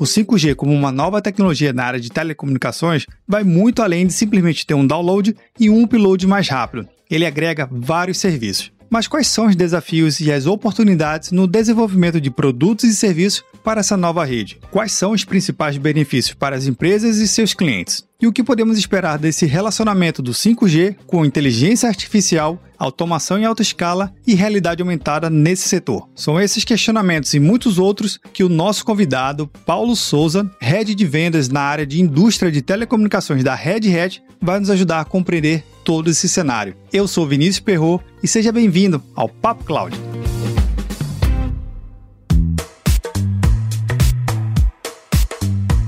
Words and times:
O 0.00 0.04
5G, 0.04 0.54
como 0.54 0.72
uma 0.72 0.92
nova 0.92 1.20
tecnologia 1.20 1.72
na 1.72 1.84
área 1.84 1.98
de 1.98 2.08
telecomunicações, 2.08 3.04
vai 3.26 3.42
muito 3.42 3.82
além 3.82 4.06
de 4.06 4.12
simplesmente 4.12 4.64
ter 4.64 4.74
um 4.74 4.86
download 4.86 5.36
e 5.58 5.68
um 5.68 5.82
upload 5.82 6.24
mais 6.24 6.48
rápido. 6.48 6.88
Ele 7.10 7.26
agrega 7.26 7.68
vários 7.68 8.18
serviços. 8.18 8.70
Mas 8.90 9.06
quais 9.06 9.26
são 9.26 9.46
os 9.46 9.56
desafios 9.56 10.18
e 10.20 10.32
as 10.32 10.46
oportunidades 10.46 11.30
no 11.30 11.46
desenvolvimento 11.46 12.20
de 12.20 12.30
produtos 12.30 12.84
e 12.84 12.94
serviços 12.94 13.44
para 13.62 13.80
essa 13.80 13.96
nova 13.96 14.24
rede? 14.24 14.58
Quais 14.70 14.92
são 14.92 15.12
os 15.12 15.24
principais 15.24 15.76
benefícios 15.76 16.34
para 16.34 16.56
as 16.56 16.66
empresas 16.66 17.18
e 17.18 17.28
seus 17.28 17.52
clientes? 17.52 18.08
E 18.20 18.26
o 18.26 18.32
que 18.32 18.42
podemos 18.42 18.76
esperar 18.76 19.16
desse 19.16 19.46
relacionamento 19.46 20.20
do 20.20 20.32
5G 20.32 20.96
com 21.06 21.24
inteligência 21.24 21.88
artificial, 21.88 22.60
automação 22.76 23.38
em 23.38 23.44
alta 23.44 23.62
escala 23.62 24.12
e 24.26 24.34
realidade 24.34 24.82
aumentada 24.82 25.30
nesse 25.30 25.68
setor? 25.68 26.08
São 26.16 26.40
esses 26.40 26.64
questionamentos 26.64 27.32
e 27.34 27.38
muitos 27.38 27.78
outros 27.78 28.18
que 28.32 28.42
o 28.42 28.48
nosso 28.48 28.84
convidado, 28.84 29.46
Paulo 29.64 29.94
Souza, 29.94 30.50
head 30.60 30.96
de 30.96 31.06
vendas 31.06 31.48
na 31.48 31.60
área 31.60 31.86
de 31.86 32.00
indústria 32.00 32.50
de 32.50 32.60
telecomunicações 32.60 33.44
da 33.44 33.54
Red 33.54 33.96
Hat, 33.96 34.20
vai 34.40 34.60
nos 34.60 34.70
ajudar 34.70 35.00
a 35.00 35.04
compreender 35.04 35.64
todo 35.84 36.10
esse 36.10 36.28
cenário. 36.28 36.76
Eu 36.92 37.08
sou 37.08 37.26
Vinícius 37.26 37.60
Perro 37.60 38.02
e 38.22 38.28
seja 38.28 38.52
bem-vindo 38.52 39.02
ao 39.14 39.28
Papo 39.28 39.64
Cloud. 39.64 39.96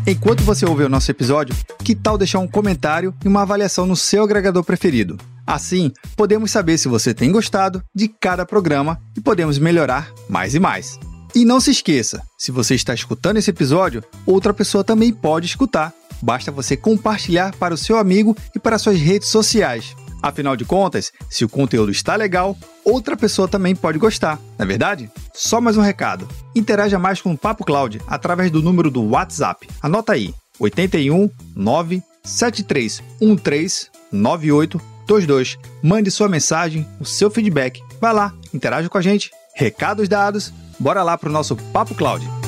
Enquanto 0.06 0.42
você 0.42 0.66
ouve 0.66 0.82
o 0.82 0.88
nosso 0.88 1.10
episódio, 1.10 1.54
que 1.84 1.94
tal 1.94 2.18
deixar 2.18 2.40
um 2.40 2.48
comentário 2.48 3.14
e 3.24 3.28
uma 3.28 3.42
avaliação 3.42 3.86
no 3.86 3.94
seu 3.94 4.24
agregador 4.24 4.64
preferido? 4.64 5.16
Assim, 5.46 5.92
podemos 6.16 6.50
saber 6.50 6.78
se 6.78 6.88
você 6.88 7.14
tem 7.14 7.30
gostado 7.30 7.82
de 7.94 8.08
cada 8.08 8.44
programa 8.44 9.00
e 9.16 9.20
podemos 9.20 9.58
melhorar 9.58 10.10
mais 10.28 10.54
e 10.54 10.58
mais. 10.58 10.98
E 11.34 11.44
não 11.44 11.60
se 11.60 11.70
esqueça, 11.70 12.22
se 12.36 12.50
você 12.50 12.74
está 12.74 12.92
escutando 12.92 13.36
esse 13.36 13.50
episódio, 13.50 14.02
outra 14.26 14.52
pessoa 14.52 14.82
também 14.82 15.12
pode 15.12 15.46
escutar. 15.46 15.92
Basta 16.22 16.52
você 16.52 16.76
compartilhar 16.76 17.54
para 17.56 17.74
o 17.74 17.78
seu 17.78 17.96
amigo 17.96 18.36
e 18.54 18.58
para 18.58 18.78
suas 18.78 18.98
redes 18.98 19.28
sociais. 19.28 19.96
Afinal 20.22 20.54
de 20.54 20.64
contas, 20.64 21.12
se 21.30 21.44
o 21.44 21.48
conteúdo 21.48 21.90
está 21.90 22.14
legal, 22.14 22.56
outra 22.84 23.16
pessoa 23.16 23.48
também 23.48 23.74
pode 23.74 23.98
gostar, 23.98 24.38
não 24.58 24.64
é 24.64 24.66
verdade? 24.66 25.10
Só 25.34 25.60
mais 25.60 25.78
um 25.78 25.80
recado. 25.80 26.28
Interaja 26.54 26.98
mais 26.98 27.22
com 27.22 27.32
o 27.32 27.38
Papo 27.38 27.64
Cloud 27.64 28.00
através 28.06 28.50
do 28.50 28.62
número 28.62 28.90
do 28.90 29.02
WhatsApp. 29.02 29.66
Anota 29.80 30.12
aí: 30.12 30.34
81 30.58 31.30
97313 31.56 33.88
9822. 34.12 35.58
Mande 35.82 36.10
sua 36.10 36.28
mensagem, 36.28 36.86
o 37.00 37.04
seu 37.04 37.30
feedback. 37.30 37.82
Vai 38.00 38.12
lá, 38.12 38.34
interaja 38.52 38.88
com 38.88 38.98
a 38.98 39.02
gente. 39.02 39.30
Recados 39.54 40.08
dados, 40.08 40.52
bora 40.78 41.02
lá 41.02 41.16
para 41.16 41.30
o 41.30 41.32
nosso 41.32 41.56
Papo 41.56 41.94
Cloud. 41.94 42.39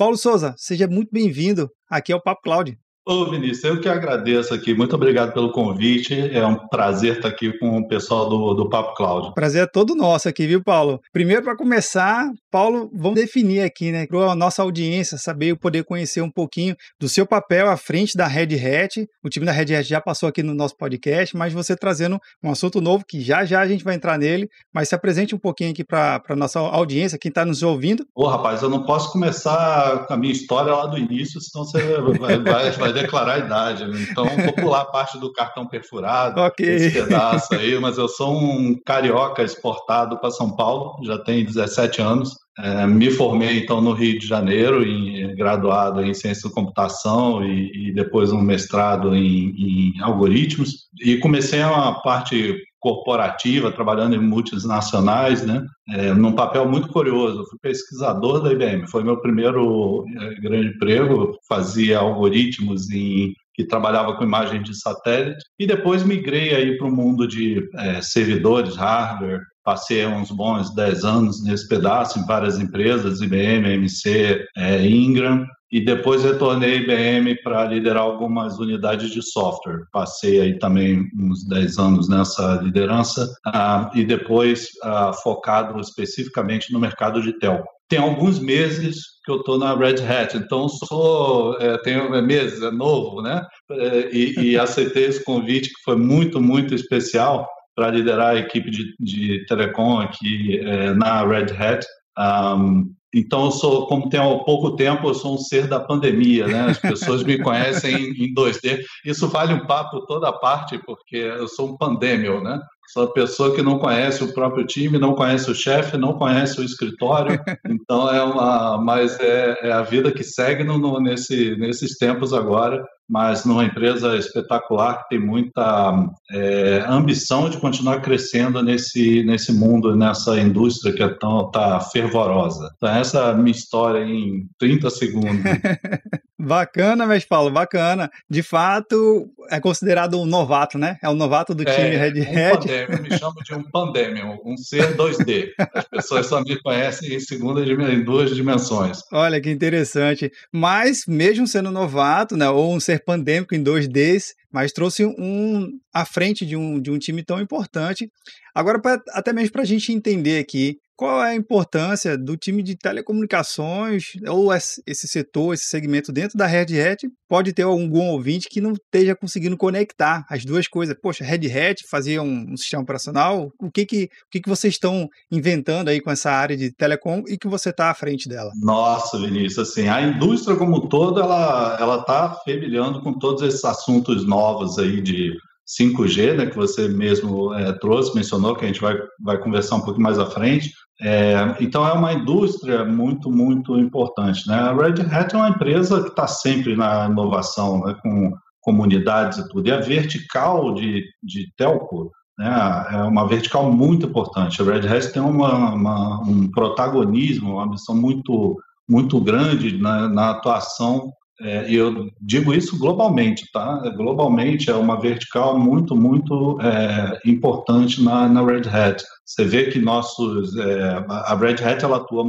Paulo 0.00 0.16
Souza, 0.16 0.54
seja 0.56 0.88
muito 0.88 1.10
bem-vindo 1.12 1.70
aqui 1.86 2.10
ao 2.10 2.22
Papo 2.22 2.40
Cloud. 2.40 2.74
Ô, 3.06 3.26
Vinícius, 3.26 3.64
eu 3.64 3.80
que 3.82 3.86
agradeço 3.86 4.54
aqui. 4.54 4.72
Muito 4.72 4.96
obrigado 4.96 5.34
pelo 5.34 5.52
convite. 5.52 6.14
É 6.14 6.46
um 6.46 6.56
prazer 6.68 7.16
estar 7.16 7.28
aqui 7.28 7.52
com 7.58 7.76
o 7.76 7.86
pessoal 7.86 8.26
do, 8.26 8.54
do 8.54 8.66
Papo 8.66 8.94
Cloud. 8.94 9.34
Prazer 9.34 9.64
é 9.64 9.66
todo 9.66 9.94
nosso 9.94 10.26
aqui, 10.26 10.46
viu, 10.46 10.64
Paulo? 10.64 11.02
Primeiro, 11.12 11.42
para 11.42 11.54
começar, 11.54 12.30
Paulo, 12.50 12.90
vamos 12.92 13.20
definir 13.20 13.62
aqui, 13.62 13.92
né, 13.92 14.06
para 14.06 14.32
a 14.32 14.34
nossa 14.34 14.62
audiência 14.62 15.16
saber, 15.16 15.56
poder 15.56 15.84
conhecer 15.84 16.20
um 16.20 16.30
pouquinho 16.30 16.74
do 16.98 17.08
seu 17.08 17.24
papel 17.26 17.70
à 17.70 17.76
frente 17.76 18.16
da 18.16 18.26
Red 18.26 18.54
Hat. 18.56 19.06
O 19.22 19.28
time 19.28 19.46
da 19.46 19.52
Red 19.52 19.74
Hat 19.74 19.88
já 19.88 20.00
passou 20.00 20.28
aqui 20.28 20.42
no 20.42 20.54
nosso 20.54 20.76
podcast, 20.76 21.36
mas 21.36 21.52
você 21.52 21.76
trazendo 21.76 22.18
um 22.42 22.50
assunto 22.50 22.80
novo 22.80 23.04
que 23.06 23.20
já 23.20 23.44
já 23.44 23.60
a 23.60 23.68
gente 23.68 23.84
vai 23.84 23.94
entrar 23.94 24.18
nele. 24.18 24.48
Mas 24.74 24.88
se 24.88 24.94
apresente 24.94 25.34
um 25.34 25.38
pouquinho 25.38 25.70
aqui 25.70 25.84
para 25.84 26.22
a 26.28 26.36
nossa 26.36 26.58
audiência, 26.58 27.18
quem 27.18 27.28
está 27.28 27.44
nos 27.44 27.62
ouvindo. 27.62 28.04
Ô, 28.14 28.26
rapaz, 28.26 28.62
eu 28.62 28.68
não 28.68 28.84
posso 28.84 29.12
começar 29.12 30.06
com 30.06 30.14
a 30.14 30.16
minha 30.16 30.32
história 30.32 30.74
lá 30.74 30.86
do 30.86 30.98
início, 30.98 31.40
senão 31.40 31.64
você 31.64 32.00
vai, 32.18 32.38
vai, 32.38 32.70
vai 32.72 32.92
declarar 32.92 33.34
a 33.34 33.38
idade. 33.38 33.86
Né? 33.86 34.06
Então, 34.10 34.24
vou 34.26 34.52
pular 34.52 34.82
a 34.82 34.86
parte 34.86 35.18
do 35.18 35.32
cartão 35.32 35.66
perfurado, 35.66 36.40
okay. 36.40 36.66
esse 36.66 36.90
pedaço 36.92 37.54
aí, 37.54 37.78
mas 37.78 37.98
eu 37.98 38.08
sou 38.08 38.36
um 38.36 38.74
carioca 38.84 39.42
exportado 39.42 40.18
para 40.18 40.30
São 40.30 40.54
Paulo, 40.54 40.96
já 41.04 41.18
tenho 41.18 41.46
17 41.46 42.00
anos. 42.00 42.39
É, 42.58 42.86
me 42.86 43.10
formei 43.10 43.58
então 43.58 43.80
no 43.80 43.92
Rio 43.92 44.18
de 44.18 44.26
Janeiro, 44.26 44.82
em, 44.82 45.34
graduado 45.34 46.02
em 46.02 46.12
ciência 46.12 46.48
da 46.48 46.54
computação 46.54 47.44
e, 47.44 47.88
e 47.88 47.92
depois 47.92 48.32
um 48.32 48.40
mestrado 48.40 49.14
em, 49.14 49.94
em, 49.96 50.00
algoritmos. 50.02 50.88
E 51.00 51.16
comecei 51.18 51.62
uma 51.62 52.02
parte 52.02 52.56
corporativa, 52.80 53.70
trabalhando 53.70 54.16
em 54.16 54.20
multinacionais, 54.20 55.44
né? 55.44 55.64
É, 55.90 56.14
num 56.14 56.32
papel 56.32 56.68
muito 56.68 56.88
curioso. 56.88 57.44
Fui 57.48 57.58
pesquisador 57.60 58.42
da 58.42 58.52
IBM, 58.52 58.88
foi 58.88 59.04
meu 59.04 59.20
primeiro 59.20 60.04
é, 60.18 60.40
grande 60.40 60.74
emprego. 60.74 61.36
Fazia 61.48 61.98
algoritmos 61.98 62.90
em 62.90 63.34
que 63.54 63.66
trabalhava 63.66 64.14
com 64.16 64.24
imagem 64.24 64.62
de 64.62 64.74
satélite, 64.74 65.44
e 65.58 65.66
depois 65.66 66.02
migrei 66.02 66.54
aí 66.54 66.78
para 66.78 66.86
o 66.86 66.94
mundo 66.94 67.28
de 67.28 67.68
é, 67.74 68.00
servidores, 68.00 68.76
hardware, 68.76 69.42
passei 69.64 70.06
uns 70.06 70.30
bons 70.30 70.74
10 70.74 71.04
anos 71.04 71.44
nesse 71.44 71.68
pedaço 71.68 72.18
em 72.18 72.26
várias 72.26 72.58
empresas, 72.58 73.20
IBM, 73.20 73.74
MC, 73.74 74.44
é, 74.56 74.86
Ingram, 74.86 75.46
e 75.72 75.84
depois 75.84 76.24
retornei 76.24 76.78
IBM 76.78 77.42
para 77.42 77.64
liderar 77.64 78.02
algumas 78.02 78.58
unidades 78.58 79.10
de 79.10 79.22
software. 79.22 79.84
Passei 79.92 80.40
aí 80.40 80.58
também 80.58 81.08
uns 81.16 81.46
10 81.46 81.78
anos 81.78 82.08
nessa 82.08 82.60
liderança 82.62 83.24
uh, 83.46 83.96
e 83.96 84.04
depois 84.04 84.66
uh, 84.84 85.12
focado 85.22 85.78
especificamente 85.80 86.72
no 86.72 86.80
mercado 86.80 87.22
de 87.22 87.38
telco. 87.38 87.68
Tem 87.88 87.98
alguns 87.98 88.38
meses 88.38 89.00
que 89.24 89.30
eu 89.30 89.36
estou 89.36 89.58
na 89.58 89.74
Red 89.74 90.02
Hat, 90.02 90.36
então 90.36 90.68
sou, 90.68 91.56
é, 91.60 91.76
tenho 91.78 92.14
é 92.14 92.22
meses, 92.22 92.62
é 92.62 92.70
novo, 92.70 93.20
né? 93.20 93.44
É, 93.70 94.10
e, 94.12 94.50
e 94.50 94.58
aceitei 94.58 95.06
esse 95.06 95.24
convite 95.24 95.70
que 95.70 95.82
foi 95.84 95.96
muito, 95.96 96.40
muito 96.40 96.72
especial 96.72 97.48
para 97.74 97.90
liderar 97.90 98.34
a 98.34 98.38
equipe 98.38 98.70
de, 98.70 98.94
de 98.98 99.44
telecom 99.46 100.00
aqui 100.00 100.58
é, 100.60 100.92
na 100.94 101.24
Red 101.24 101.52
Hat. 101.56 101.86
Um, 102.18 102.92
então, 103.12 103.46
eu 103.46 103.50
sou, 103.50 103.86
como 103.88 104.08
tenho 104.08 104.44
pouco 104.44 104.76
tempo, 104.76 105.08
eu 105.08 105.14
sou 105.14 105.34
um 105.34 105.38
ser 105.38 105.66
da 105.66 105.80
pandemia, 105.80 106.46
né? 106.46 106.66
As 106.70 106.78
pessoas 106.78 107.24
me 107.24 107.38
conhecem 107.42 107.94
em 107.94 108.32
2D. 108.32 108.80
Isso 109.04 109.26
vale 109.28 109.52
um 109.52 109.66
papo 109.66 110.06
toda 110.06 110.32
parte, 110.32 110.78
porque 110.78 111.16
eu 111.16 111.48
sou 111.48 111.70
um 111.70 111.76
pandêmio, 111.76 112.40
né? 112.40 112.60
Sou 112.92 113.04
a 113.04 113.12
pessoa 113.12 113.54
que 113.54 113.62
não 113.62 113.78
conhece 113.78 114.22
o 114.22 114.32
próprio 114.32 114.64
time, 114.64 114.98
não 114.98 115.14
conhece 115.14 115.50
o 115.50 115.54
chefe, 115.54 115.96
não 115.96 116.14
conhece 116.14 116.60
o 116.60 116.64
escritório. 116.64 117.40
Então, 117.68 118.08
é 118.12 118.22
uma... 118.22 118.78
Mas 118.78 119.18
é, 119.18 119.56
é 119.62 119.72
a 119.72 119.82
vida 119.82 120.12
que 120.12 120.22
segue 120.22 120.62
no, 120.62 120.78
no, 120.78 121.00
nesse, 121.00 121.56
nesses 121.56 121.98
tempos 121.98 122.32
agora 122.32 122.84
mas 123.10 123.44
numa 123.44 123.64
empresa 123.64 124.16
espetacular 124.16 125.02
que 125.02 125.08
tem 125.08 125.18
muita 125.18 126.08
é, 126.30 126.84
ambição 126.88 127.50
de 127.50 127.58
continuar 127.58 128.00
crescendo 128.00 128.62
nesse, 128.62 129.24
nesse 129.24 129.52
mundo, 129.52 129.96
nessa 129.96 130.38
indústria 130.38 130.94
que 130.94 131.02
é 131.02 131.08
tão, 131.08 131.50
tá 131.50 131.80
fervorosa. 131.80 132.70
Então, 132.76 132.88
essa 132.88 133.18
é 133.18 133.30
a 133.30 133.34
minha 133.34 133.50
história 133.50 134.04
em 134.04 134.48
30 134.58 134.88
segundos. 134.90 135.42
bacana, 136.40 137.06
mas 137.06 137.24
Paulo, 137.24 137.50
bacana. 137.50 138.10
De 138.28 138.42
fato, 138.42 139.30
é 139.50 139.60
considerado 139.60 140.20
um 140.20 140.26
novato, 140.26 140.78
né? 140.78 140.98
É 141.02 141.08
o 141.08 141.14
novato 141.14 141.54
do 141.54 141.64
time 141.64 141.94
é, 141.94 141.96
Red 141.96 142.20
Hat. 142.20 142.66
Um 142.66 142.94
eu 142.94 143.02
me 143.02 143.18
chamo 143.18 143.42
de 143.42 143.54
um 143.54 143.62
pandêmio, 143.62 144.40
um 144.44 144.56
ser 144.56 144.96
2D. 144.96 145.50
As 145.74 145.84
pessoas 145.84 146.26
só 146.26 146.42
me 146.42 146.60
conhecem 146.60 147.14
em 147.14 147.20
segunda 147.20 147.60
em 147.62 148.04
duas 148.04 148.34
dimensões. 148.34 149.00
Olha 149.12 149.40
que 149.40 149.50
interessante. 149.50 150.32
Mas 150.52 151.04
mesmo 151.06 151.46
sendo 151.46 151.70
novato, 151.70 152.36
né, 152.36 152.48
ou 152.48 152.74
um 152.74 152.80
ser 152.80 153.04
pandêmico 153.04 153.54
em 153.54 153.62
2Ds, 153.62 154.34
mas 154.52 154.72
trouxe 154.72 155.04
um 155.04 155.68
à 155.92 156.04
frente 156.04 156.44
de 156.46 156.56
um, 156.56 156.80
de 156.80 156.90
um 156.90 156.98
time 156.98 157.22
tão 157.22 157.40
importante. 157.40 158.10
Agora, 158.54 158.80
pra, 158.80 159.00
até 159.10 159.32
mesmo 159.32 159.52
para 159.52 159.62
a 159.62 159.66
gente 159.66 159.92
entender 159.92 160.38
aqui 160.38 160.78
qual 161.00 161.24
é 161.24 161.30
a 161.30 161.34
importância 161.34 162.18
do 162.18 162.36
time 162.36 162.62
de 162.62 162.76
telecomunicações 162.76 164.12
ou 164.28 164.52
esse 164.52 165.08
setor, 165.08 165.54
esse 165.54 165.64
segmento 165.64 166.12
dentro 166.12 166.36
da 166.36 166.46
Red 166.46 166.78
Hat? 166.78 167.08
Pode 167.26 167.54
ter 167.54 167.62
algum 167.62 168.10
ouvinte 168.10 168.50
que 168.50 168.60
não 168.60 168.72
esteja 168.72 169.16
conseguindo 169.16 169.56
conectar 169.56 170.26
as 170.28 170.44
duas 170.44 170.68
coisas. 170.68 170.94
Poxa, 171.00 171.24
Red 171.24 171.50
Hat 171.50 171.88
fazia 171.90 172.20
um, 172.22 172.52
um 172.52 172.54
sistema 172.54 172.82
operacional. 172.82 173.50
O 173.58 173.70
que 173.70 173.86
que, 173.86 174.04
o 174.04 174.30
que 174.30 174.40
que 174.42 174.48
vocês 174.50 174.74
estão 174.74 175.08
inventando 175.32 175.88
aí 175.88 176.02
com 176.02 176.10
essa 176.10 176.30
área 176.30 176.54
de 176.54 176.70
telecom 176.70 177.22
e 177.26 177.38
que 177.38 177.48
você 177.48 177.70
está 177.70 177.90
à 177.90 177.94
frente 177.94 178.28
dela? 178.28 178.50
Nossa, 178.60 179.18
Vinícius, 179.18 179.70
assim, 179.70 179.88
a 179.88 180.02
indústria 180.02 180.54
como 180.54 180.86
toda, 180.86 181.22
ela 181.22 181.78
ela 181.80 181.96
está 182.00 182.36
fervilhando 182.44 183.00
com 183.00 183.18
todos 183.18 183.40
esses 183.40 183.64
assuntos 183.64 184.26
novos 184.26 184.78
aí 184.78 185.00
de 185.00 185.32
5G, 185.78 186.36
né, 186.36 186.46
que 186.46 186.56
você 186.56 186.88
mesmo 186.88 187.54
é, 187.54 187.72
trouxe, 187.78 188.14
mencionou, 188.14 188.56
que 188.56 188.64
a 188.64 188.68
gente 188.68 188.80
vai, 188.80 188.98
vai 189.20 189.38
conversar 189.38 189.76
um 189.76 189.82
pouco 189.82 190.00
mais 190.00 190.18
à 190.18 190.26
frente. 190.26 190.72
É, 191.02 191.56
então, 191.60 191.86
é 191.86 191.92
uma 191.92 192.12
indústria 192.12 192.84
muito, 192.84 193.30
muito 193.30 193.78
importante. 193.78 194.46
Né? 194.46 194.54
A 194.54 194.74
Red 194.74 195.00
Hat 195.10 195.34
é 195.34 195.38
uma 195.38 195.48
empresa 195.48 196.02
que 196.02 196.10
está 196.10 196.26
sempre 196.26 196.76
na 196.76 197.06
inovação, 197.06 197.80
né, 197.80 197.96
com 198.02 198.32
comunidades 198.60 199.38
e 199.38 199.48
tudo. 199.48 199.66
E 199.66 199.72
a 199.72 199.80
vertical 199.80 200.74
de, 200.74 201.04
de 201.22 201.50
telco, 201.56 202.10
né, 202.38 202.86
é 202.92 202.96
uma 203.04 203.26
vertical 203.26 203.72
muito 203.72 204.06
importante. 204.06 204.60
A 204.60 204.64
Red 204.64 204.86
Hat 204.86 205.10
tem 205.12 205.22
uma, 205.22 205.72
uma, 205.72 206.20
um 206.22 206.50
protagonismo, 206.50 207.54
uma 207.54 207.66
missão 207.66 207.96
muito, 207.96 208.58
muito 208.86 209.18
grande 209.20 209.78
na, 209.78 210.06
na 210.06 210.30
atuação 210.30 211.10
é, 211.40 211.70
e 211.70 211.74
eu 211.74 212.10
digo 212.20 212.52
isso 212.52 212.78
globalmente, 212.78 213.50
tá? 213.50 213.78
Globalmente 213.96 214.70
é 214.70 214.74
uma 214.74 215.00
vertical 215.00 215.58
muito, 215.58 215.96
muito 215.96 216.58
é, 216.60 217.18
importante 217.24 218.02
na, 218.02 218.28
na 218.28 218.44
Red 218.44 218.68
Hat. 218.68 219.02
Você 219.24 219.44
vê 219.44 219.70
que 219.70 219.78
nossos, 219.78 220.56
é, 220.56 221.04
a 221.08 221.34
Red 221.34 221.64
Hat 221.64 221.84
ela 221.84 221.96
atua 221.96 222.24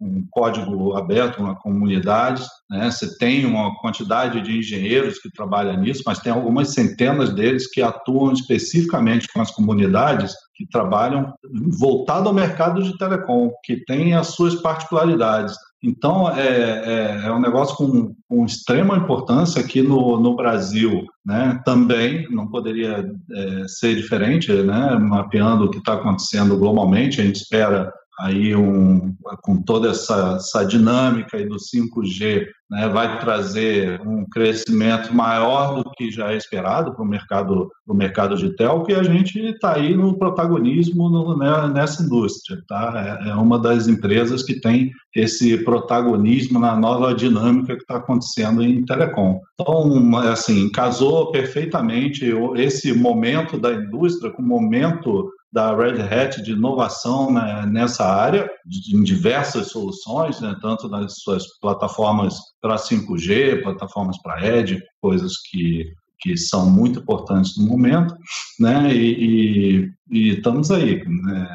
um 0.00 0.26
código 0.30 0.94
aberto, 0.94 1.38
uma 1.40 1.54
comunidade, 1.54 2.42
né? 2.68 2.90
Você 2.90 3.16
tem 3.18 3.46
uma 3.46 3.74
quantidade 3.78 4.42
de 4.42 4.58
engenheiros 4.58 5.18
que 5.18 5.30
trabalham 5.30 5.76
nisso, 5.76 6.02
mas 6.04 6.18
tem 6.18 6.32
algumas 6.32 6.74
centenas 6.74 7.32
deles 7.32 7.70
que 7.70 7.80
atuam 7.80 8.32
especificamente 8.32 9.28
com 9.32 9.40
as 9.40 9.50
comunidades 9.50 10.34
que 10.54 10.66
trabalham 10.66 11.32
voltado 11.78 12.28
ao 12.28 12.34
mercado 12.34 12.82
de 12.82 12.96
telecom, 12.98 13.50
que 13.62 13.84
tem 13.84 14.14
as 14.14 14.28
suas 14.28 14.54
particularidades. 14.56 15.54
Então, 15.82 16.30
é, 16.30 16.46
é, 16.46 17.26
é 17.26 17.32
um 17.32 17.40
negócio 17.40 17.76
com, 17.76 18.14
com, 18.28 18.44
extrema 18.44 18.96
importância 18.96 19.60
aqui 19.60 19.82
no, 19.82 20.18
no 20.18 20.34
Brasil. 20.34 21.04
Né? 21.24 21.60
Também 21.64 22.26
não 22.30 22.48
poderia 22.48 23.04
é, 23.32 23.68
ser 23.68 23.94
diferente, 23.94 24.52
né? 24.52 24.98
mapeando 24.98 25.64
o 25.64 25.70
que 25.70 25.78
está 25.78 25.94
acontecendo 25.94 26.58
globalmente. 26.58 27.20
A 27.20 27.24
gente 27.24 27.36
espera 27.36 27.92
aí 28.18 28.54
um, 28.56 29.14
com 29.42 29.60
toda 29.62 29.90
essa, 29.90 30.36
essa 30.36 30.64
dinâmica 30.64 31.38
do 31.46 31.56
5G, 31.56 32.46
né, 32.68 32.88
vai 32.88 33.20
trazer 33.20 34.00
um 34.00 34.24
crescimento 34.24 35.14
maior 35.14 35.82
do 35.82 35.90
que 35.92 36.10
já 36.10 36.32
é 36.32 36.36
esperado 36.36 36.92
para 36.94 37.02
o 37.02 37.06
mercado, 37.06 37.70
pro 37.84 37.94
mercado 37.94 38.36
de 38.36 38.56
telco 38.56 38.90
e 38.90 38.94
a 38.94 39.02
gente 39.02 39.38
está 39.38 39.74
aí 39.74 39.94
no 39.94 40.18
protagonismo 40.18 41.08
no, 41.08 41.36
né, 41.36 41.68
nessa 41.72 42.02
indústria. 42.02 42.60
Tá? 42.66 43.20
É, 43.24 43.28
é, 43.28 43.34
uma 43.34 43.58
das 43.58 43.86
empresas 43.86 44.42
que 44.42 44.60
tem 44.60 44.90
esse 45.14 45.58
protagonismo 45.58 46.58
na 46.58 46.76
nova 46.76 47.14
dinâmica 47.14 47.76
que 47.76 47.82
está 47.82 47.96
acontecendo 47.96 48.62
em 48.62 48.84
telecom. 48.84 49.40
Então, 49.54 50.16
assim, 50.18 50.68
casou 50.70 51.30
perfeitamente 51.30 52.26
esse 52.56 52.92
momento 52.92 53.58
da 53.58 53.72
indústria 53.72 54.32
com 54.32 54.42
o 54.42 54.46
momento 54.46 55.30
da 55.52 55.74
Red 55.74 56.02
Hat 56.02 56.42
de 56.42 56.52
inovação 56.52 57.32
né, 57.32 57.64
nessa 57.66 58.04
área, 58.04 58.48
em 58.92 59.02
diversas 59.02 59.68
soluções, 59.68 60.40
né, 60.40 60.54
tanto 60.60 60.88
nas 60.88 61.14
suas 61.20 61.44
plataformas 61.60 62.34
para 62.60 62.76
5G, 62.76 63.62
plataformas 63.62 64.20
para 64.22 64.44
Edge, 64.46 64.82
coisas 65.00 65.32
que, 65.50 65.84
que 66.20 66.36
são 66.36 66.68
muito 66.68 67.00
importantes 67.00 67.56
no 67.56 67.66
momento, 67.66 68.14
né, 68.60 68.92
e, 68.92 69.80
e, 69.80 69.90
e 70.10 70.28
estamos 70.34 70.70
aí. 70.70 71.02
Né, 71.06 71.48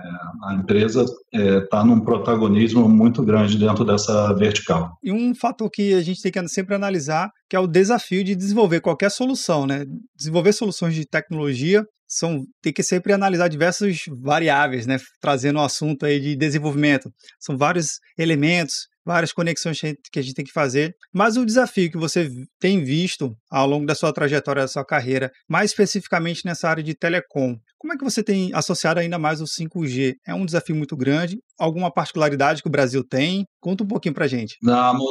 a 0.43 0.55
empresa 0.55 1.03
está 1.03 1.17
é, 1.33 1.61
tá 1.67 1.85
num 1.85 1.99
protagonismo 1.99 2.89
muito 2.89 3.23
grande 3.23 3.57
dentro 3.57 3.85
dessa 3.85 4.33
vertical. 4.33 4.93
E 5.03 5.11
um 5.11 5.35
fator 5.35 5.69
que 5.69 5.93
a 5.93 6.01
gente 6.01 6.21
tem 6.21 6.31
que 6.31 6.47
sempre 6.47 6.73
analisar, 6.73 7.29
que 7.49 7.55
é 7.55 7.59
o 7.59 7.67
desafio 7.67 8.23
de 8.23 8.35
desenvolver 8.35 8.81
qualquer 8.81 9.11
solução, 9.11 9.67
né? 9.67 9.85
Desenvolver 10.15 10.53
soluções 10.53 10.95
de 10.95 11.05
tecnologia 11.05 11.85
são 12.11 12.43
tem 12.61 12.73
que 12.73 12.83
sempre 12.83 13.13
analisar 13.13 13.47
diversas 13.47 14.01
variáveis, 14.21 14.85
né? 14.85 14.97
Trazendo 15.21 15.59
o 15.59 15.63
assunto 15.63 16.05
aí 16.05 16.19
de 16.19 16.35
desenvolvimento. 16.35 17.09
São 17.39 17.57
vários 17.57 17.99
elementos, 18.17 18.87
várias 19.05 19.31
conexões 19.31 19.79
que 19.79 20.19
a 20.19 20.21
gente 20.21 20.33
tem 20.33 20.43
que 20.43 20.51
fazer. 20.51 20.93
Mas 21.13 21.37
o 21.37 21.45
desafio 21.45 21.89
que 21.89 21.97
você 21.97 22.29
tem 22.59 22.83
visto 22.83 23.33
ao 23.49 23.65
longo 23.65 23.85
da 23.85 23.95
sua 23.95 24.11
trajetória, 24.11 24.63
da 24.63 24.67
sua 24.67 24.85
carreira, 24.85 25.31
mais 25.47 25.71
especificamente 25.71 26.41
nessa 26.45 26.67
área 26.67 26.83
de 26.83 26.93
telecom, 26.93 27.55
como 27.81 27.93
é 27.93 27.97
que 27.97 28.03
você 28.03 28.23
tem 28.23 28.53
associado 28.53 28.99
ainda 28.99 29.17
mais 29.17 29.41
o 29.41 29.45
5G? 29.45 30.17
É 30.23 30.35
um 30.35 30.45
desafio 30.45 30.75
muito 30.75 30.95
grande? 30.95 31.39
Alguma 31.57 31.89
particularidade 31.89 32.61
que 32.61 32.67
o 32.67 32.71
Brasil 32.71 33.03
tem? 33.03 33.43
Conta 33.59 33.83
um 33.83 33.87
pouquinho 33.87 34.13
para 34.13 34.27
gente. 34.27 34.55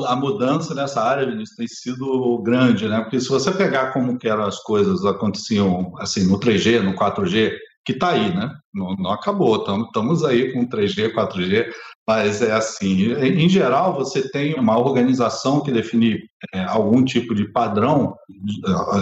A 0.07 0.15
mudança 0.15 0.73
nessa 0.73 1.03
área, 1.03 1.27
Vinícius, 1.27 1.57
tem 1.57 1.67
sido 1.67 2.41
grande, 2.45 2.87
né? 2.87 3.01
Porque 3.01 3.19
se 3.19 3.29
você 3.29 3.51
pegar 3.51 3.93
como 3.93 4.17
que 4.17 4.29
eram 4.29 4.45
as 4.45 4.63
coisas 4.63 5.05
aconteciam 5.05 5.93
assim 5.99 6.29
no 6.29 6.39
3G, 6.39 6.81
no 6.81 6.95
4G, 6.95 7.57
que 7.85 7.91
está 7.91 8.11
aí, 8.11 8.33
né? 8.33 8.49
Não, 8.73 8.95
não 8.95 9.11
acabou, 9.11 9.65
estamos 9.85 10.25
aí 10.25 10.53
com 10.53 10.65
3G, 10.65 11.13
4G, 11.13 11.73
mas 12.07 12.41
é 12.41 12.53
assim, 12.53 13.13
em 13.15 13.49
geral 13.49 13.95
você 13.95 14.31
tem 14.31 14.55
uma 14.55 14.79
organização 14.79 15.61
que 15.61 15.73
define 15.73 16.21
é, 16.55 16.63
algum 16.67 17.05
tipo 17.05 17.35
de 17.35 17.51
padrão, 17.51 18.15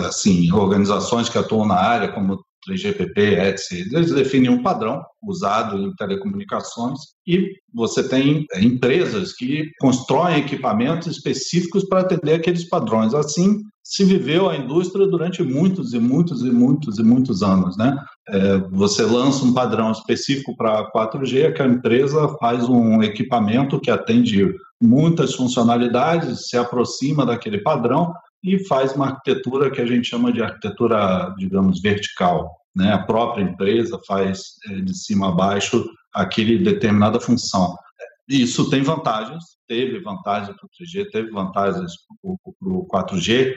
assim, 0.06 0.50
organizações 0.52 1.28
que 1.28 1.36
atuam 1.36 1.66
na 1.66 1.76
área, 1.76 2.08
como 2.12 2.38
3GPP, 2.68 3.18
etc. 3.48 3.92
Eles 3.92 4.12
definem 4.12 4.50
um 4.50 4.62
padrão 4.62 5.02
usado 5.22 5.76
em 5.78 5.94
telecomunicações 5.94 6.98
e 7.26 7.52
você 7.74 8.08
tem 8.08 8.46
é, 8.52 8.62
empresas 8.62 9.32
que 9.32 9.70
constroem 9.80 10.38
equipamentos 10.38 11.08
específicos 11.08 11.84
para 11.84 12.00
atender 12.00 12.34
aqueles 12.34 12.68
padrões. 12.68 13.14
Assim 13.14 13.62
se 13.88 14.04
viveu 14.04 14.50
a 14.50 14.56
indústria 14.56 15.06
durante 15.06 15.42
muitos 15.42 15.94
e 15.94 15.98
muitos 15.98 16.42
e 16.44 16.50
muitos 16.50 16.98
e 16.98 17.02
muitos 17.02 17.42
anos, 17.42 17.74
né? 17.78 17.98
É, 18.28 18.58
você 18.70 19.02
lança 19.02 19.46
um 19.46 19.54
padrão 19.54 19.90
específico 19.90 20.54
para 20.54 20.90
4G, 20.92 21.54
que 21.54 21.62
a 21.62 21.66
empresa 21.66 22.28
faz 22.38 22.68
um 22.68 23.02
equipamento 23.02 23.80
que 23.80 23.90
atende 23.90 24.54
muitas 24.80 25.34
funcionalidades, 25.34 26.48
se 26.48 26.56
aproxima 26.58 27.24
daquele 27.24 27.62
padrão 27.62 28.12
e 28.42 28.64
faz 28.66 28.94
uma 28.94 29.08
arquitetura 29.08 29.70
que 29.70 29.80
a 29.80 29.86
gente 29.86 30.08
chama 30.08 30.32
de 30.32 30.42
arquitetura, 30.42 31.34
digamos, 31.36 31.80
vertical. 31.80 32.56
Né? 32.74 32.92
A 32.92 32.98
própria 32.98 33.42
empresa 33.42 33.98
faz 34.06 34.54
é, 34.66 34.80
de 34.80 34.96
cima 34.96 35.28
a 35.28 35.32
baixo 35.32 35.84
aquele 36.12 36.58
determinada 36.58 37.20
função. 37.20 37.76
Isso 38.28 38.68
tem 38.68 38.82
vantagens, 38.82 39.44
teve 39.66 40.00
vantagens 40.00 40.54
para 40.56 40.66
o 40.66 40.68
3G, 40.68 41.10
teve 41.10 41.30
vantagens 41.30 41.92
para 42.22 42.68
o 42.70 42.86
4G, 42.86 43.52
é, 43.52 43.54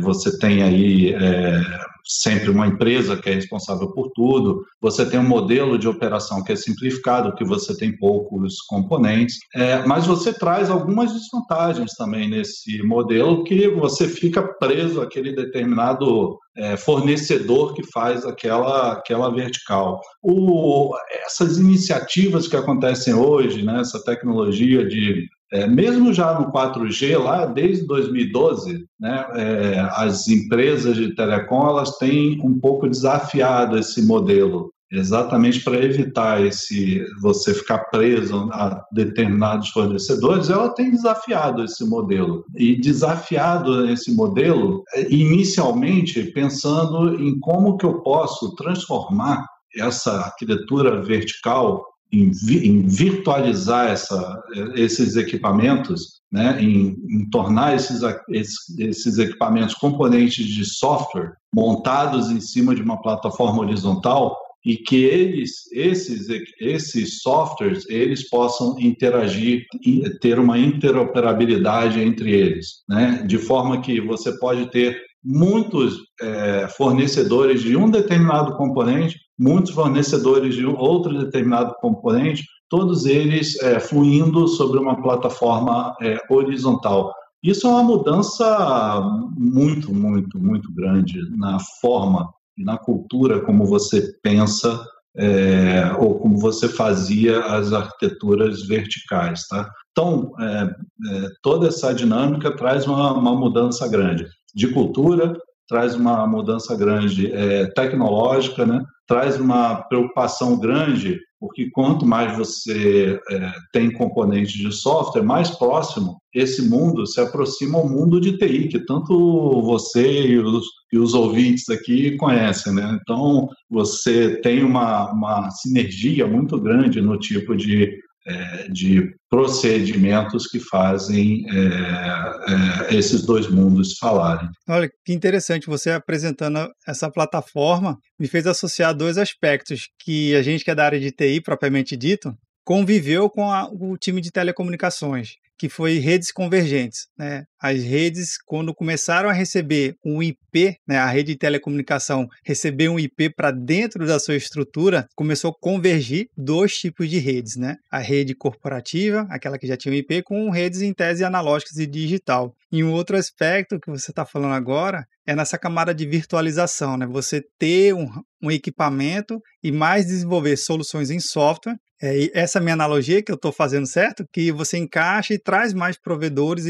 você 0.00 0.36
tem 0.38 0.62
aí 0.62 1.14
é, 1.14 1.60
sempre 2.04 2.50
uma 2.50 2.66
empresa 2.66 3.16
que 3.16 3.30
é 3.30 3.34
responsável 3.34 3.88
por 3.92 4.10
tudo, 4.10 4.64
você 4.80 5.06
tem 5.06 5.20
um 5.20 5.28
modelo 5.28 5.78
de 5.78 5.86
operação 5.86 6.42
que 6.42 6.52
é 6.52 6.56
simplificado, 6.56 7.34
que 7.34 7.44
você 7.44 7.76
tem 7.76 7.96
poucos 7.96 8.60
componentes, 8.62 9.38
é, 9.54 9.84
mas 9.86 10.06
você 10.06 10.32
traz 10.32 10.70
algumas 10.70 11.12
desvantagens 11.12 11.92
também 11.94 12.28
nesse 12.28 12.82
modelo 12.82 13.44
que 13.44 13.68
você 13.68 14.08
fica 14.08 14.42
preso 14.42 15.00
àquele 15.00 15.34
determinado 15.34 16.38
é, 16.56 16.76
fornecedor 16.76 17.74
que 17.74 17.82
faz 17.92 18.24
aquela, 18.26 18.92
aquela 18.92 19.30
vertical. 19.32 20.00
O, 20.22 20.90
essas 21.24 21.58
iniciativas 21.58 22.48
que 22.48 22.56
acontecem 22.56 23.14
hoje, 23.14 23.62
né, 23.62 23.80
essa 23.80 24.02
tecnologia 24.02 24.86
de 24.86 25.28
é, 25.52 25.66
mesmo 25.66 26.12
já 26.12 26.38
no 26.38 26.52
4G, 26.52 27.18
lá 27.18 27.44
desde 27.44 27.86
2012, 27.86 28.86
né, 28.98 29.26
é, 29.34 29.88
as 29.94 30.28
empresas 30.28 30.96
de 30.96 31.14
telecom 31.14 31.68
elas 31.68 31.98
têm 31.98 32.40
um 32.42 32.58
pouco 32.58 32.88
desafiado 32.88 33.76
esse 33.76 34.06
modelo, 34.06 34.72
exatamente 34.92 35.62
para 35.64 35.82
evitar 35.82 36.44
esse 36.44 37.04
você 37.20 37.52
ficar 37.52 37.78
preso 37.90 38.48
a 38.52 38.80
determinados 38.92 39.70
fornecedores, 39.70 40.50
ela 40.50 40.68
tem 40.74 40.90
desafiado 40.92 41.64
esse 41.64 41.84
modelo. 41.84 42.44
E 42.56 42.76
desafiado 42.76 43.90
esse 43.90 44.14
modelo, 44.14 44.84
é, 44.94 45.12
inicialmente 45.12 46.22
pensando 46.32 47.20
em 47.20 47.38
como 47.40 47.76
que 47.76 47.86
eu 47.86 48.00
posso 48.02 48.54
transformar 48.54 49.44
essa 49.76 50.12
arquitetura 50.20 51.00
vertical 51.02 51.84
em, 52.12 52.30
em 52.50 52.82
virtualizar 52.82 53.90
essa, 53.90 54.42
esses 54.74 55.16
equipamentos, 55.16 56.20
né, 56.30 56.60
em, 56.60 56.96
em 57.08 57.28
tornar 57.30 57.74
esses, 57.74 58.02
esses, 58.28 58.78
esses, 58.78 59.18
equipamentos 59.18 59.74
componentes 59.74 60.46
de 60.46 60.64
software 60.64 61.32
montados 61.54 62.30
em 62.30 62.40
cima 62.40 62.74
de 62.74 62.82
uma 62.82 63.00
plataforma 63.00 63.62
horizontal 63.62 64.36
e 64.64 64.76
que 64.76 65.04
eles, 65.04 65.72
esses, 65.72 66.28
esses 66.60 67.20
softwares, 67.22 67.88
eles 67.88 68.28
possam 68.28 68.78
interagir 68.78 69.64
e 69.84 70.02
ter 70.20 70.38
uma 70.38 70.58
interoperabilidade 70.58 72.00
entre 72.00 72.30
eles, 72.32 72.82
né, 72.88 73.24
de 73.26 73.38
forma 73.38 73.80
que 73.80 74.00
você 74.00 74.36
pode 74.38 74.70
ter 74.70 75.00
muitos 75.22 75.98
é, 76.20 76.68
fornecedores 76.76 77.62
de 77.62 77.76
um 77.76 77.90
determinado 77.90 78.56
componente 78.56 79.18
muitos 79.40 79.72
fornecedores 79.72 80.54
de 80.54 80.66
outro 80.66 81.18
determinado 81.18 81.74
componente, 81.80 82.44
todos 82.68 83.06
eles 83.06 83.58
é, 83.62 83.80
fluindo 83.80 84.46
sobre 84.46 84.78
uma 84.78 85.00
plataforma 85.00 85.96
é, 86.02 86.18
horizontal. 86.28 87.10
Isso 87.42 87.66
é 87.66 87.70
uma 87.70 87.82
mudança 87.82 89.00
muito, 89.34 89.94
muito, 89.94 90.38
muito 90.38 90.70
grande 90.74 91.18
na 91.38 91.58
forma 91.80 92.28
e 92.58 92.62
na 92.62 92.76
cultura 92.76 93.40
como 93.40 93.64
você 93.64 94.12
pensa 94.22 94.84
é, 95.16 95.90
ou 95.98 96.18
como 96.18 96.36
você 96.36 96.68
fazia 96.68 97.40
as 97.40 97.72
arquiteturas 97.72 98.66
verticais. 98.66 99.46
Tá? 99.48 99.70
Então, 99.90 100.32
é, 100.38 100.62
é, 100.64 101.28
toda 101.42 101.68
essa 101.68 101.94
dinâmica 101.94 102.54
traz 102.54 102.86
uma, 102.86 103.12
uma 103.14 103.34
mudança 103.34 103.88
grande 103.88 104.26
de 104.54 104.68
cultura, 104.68 105.34
traz 105.66 105.94
uma 105.94 106.26
mudança 106.26 106.76
grande 106.76 107.32
é, 107.32 107.66
tecnológica, 107.72 108.66
né? 108.66 108.84
Traz 109.10 109.40
uma 109.40 109.82
preocupação 109.88 110.56
grande, 110.56 111.18
porque 111.40 111.68
quanto 111.72 112.06
mais 112.06 112.38
você 112.38 113.18
é, 113.28 113.52
tem 113.72 113.92
componentes 113.92 114.52
de 114.52 114.70
software, 114.70 115.24
mais 115.24 115.50
próximo 115.50 116.20
esse 116.32 116.70
mundo 116.70 117.04
se 117.08 117.20
aproxima 117.20 117.76
ao 117.76 117.88
mundo 117.88 118.20
de 118.20 118.38
TI, 118.38 118.68
que 118.68 118.78
tanto 118.86 119.60
você 119.62 120.28
e 120.28 120.38
os, 120.38 120.64
e 120.92 120.98
os 120.98 121.12
ouvintes 121.12 121.68
aqui 121.68 122.16
conhecem. 122.18 122.72
Né? 122.72 123.00
Então, 123.02 123.48
você 123.68 124.40
tem 124.42 124.62
uma, 124.62 125.10
uma 125.10 125.50
sinergia 125.50 126.24
muito 126.24 126.56
grande 126.60 127.00
no 127.00 127.18
tipo 127.18 127.56
de 127.56 127.92
é, 128.26 128.68
de 128.68 129.14
procedimentos 129.28 130.46
que 130.46 130.60
fazem 130.60 131.44
é, 131.48 132.92
é, 132.92 132.94
esses 132.94 133.22
dois 133.24 133.48
mundos 133.48 133.96
falarem. 133.98 134.48
Olha, 134.68 134.90
que 135.04 135.12
interessante 135.12 135.66
você 135.66 135.90
apresentando 135.90 136.68
essa 136.86 137.10
plataforma 137.10 137.98
me 138.18 138.28
fez 138.28 138.46
associar 138.46 138.94
dois 138.94 139.18
aspectos 139.18 139.88
que 139.98 140.34
a 140.34 140.42
gente 140.42 140.64
que 140.64 140.70
é 140.70 140.74
da 140.74 140.84
área 140.84 141.00
de 141.00 141.10
TI 141.10 141.40
propriamente 141.40 141.96
dito 141.96 142.36
conviveu 142.64 143.28
com 143.30 143.50
a, 143.50 143.68
o 143.68 143.96
time 143.96 144.20
de 144.20 144.30
telecomunicações 144.30 145.30
que 145.58 145.68
foi 145.68 145.98
redes 145.98 146.32
convergentes. 146.32 147.08
Né? 147.18 147.44
As 147.60 147.82
redes, 147.82 148.38
quando 148.46 148.74
começaram 148.74 149.28
a 149.28 149.32
receber 149.32 149.94
um 150.04 150.22
IP, 150.22 150.76
né, 150.88 150.96
a 150.96 151.06
rede 151.06 151.32
de 151.32 151.38
telecomunicação 151.38 152.26
receber 152.44 152.88
um 152.88 152.98
IP 152.98 153.34
para 153.34 153.50
dentro 153.50 154.06
da 154.06 154.18
sua 154.18 154.34
estrutura, 154.34 155.06
começou 155.14 155.50
a 155.50 155.60
convergir 155.60 156.28
dois 156.36 156.72
tipos 156.74 157.08
de 157.08 157.18
redes. 157.18 157.56
Né? 157.56 157.76
A 157.90 157.98
rede 157.98 158.34
corporativa, 158.34 159.26
aquela 159.30 159.58
que 159.58 159.66
já 159.66 159.76
tinha 159.76 159.92
um 159.92 159.96
IP, 159.96 160.22
com 160.22 160.50
redes 160.50 160.80
em 160.80 160.94
tese 160.94 161.22
analógicas 161.22 161.76
e 161.76 161.86
digital. 161.86 162.54
E 162.72 162.82
um 162.82 162.92
outro 162.92 163.16
aspecto 163.16 163.78
que 163.78 163.90
você 163.90 164.10
está 164.10 164.24
falando 164.24 164.54
agora 164.54 165.04
é 165.26 165.34
nessa 165.34 165.58
camada 165.58 165.94
de 165.94 166.06
virtualização, 166.06 166.96
né? 166.96 167.06
Você 167.06 167.42
ter 167.58 167.94
um, 167.94 168.08
um 168.42 168.50
equipamento 168.50 169.40
e 169.62 169.70
mais 169.70 170.06
desenvolver 170.06 170.56
soluções 170.56 171.10
em 171.10 171.20
software 171.20 171.76
é, 172.02 172.30
essa 172.32 172.60
minha 172.60 172.72
analogia 172.72 173.22
que 173.22 173.30
eu 173.30 173.36
estou 173.36 173.52
fazendo 173.52 173.86
certo, 173.86 174.24
que 174.32 174.50
você 174.50 174.78
encaixa 174.78 175.34
e 175.34 175.38
traz 175.38 175.74
mais 175.74 175.98
provedores 175.98 176.64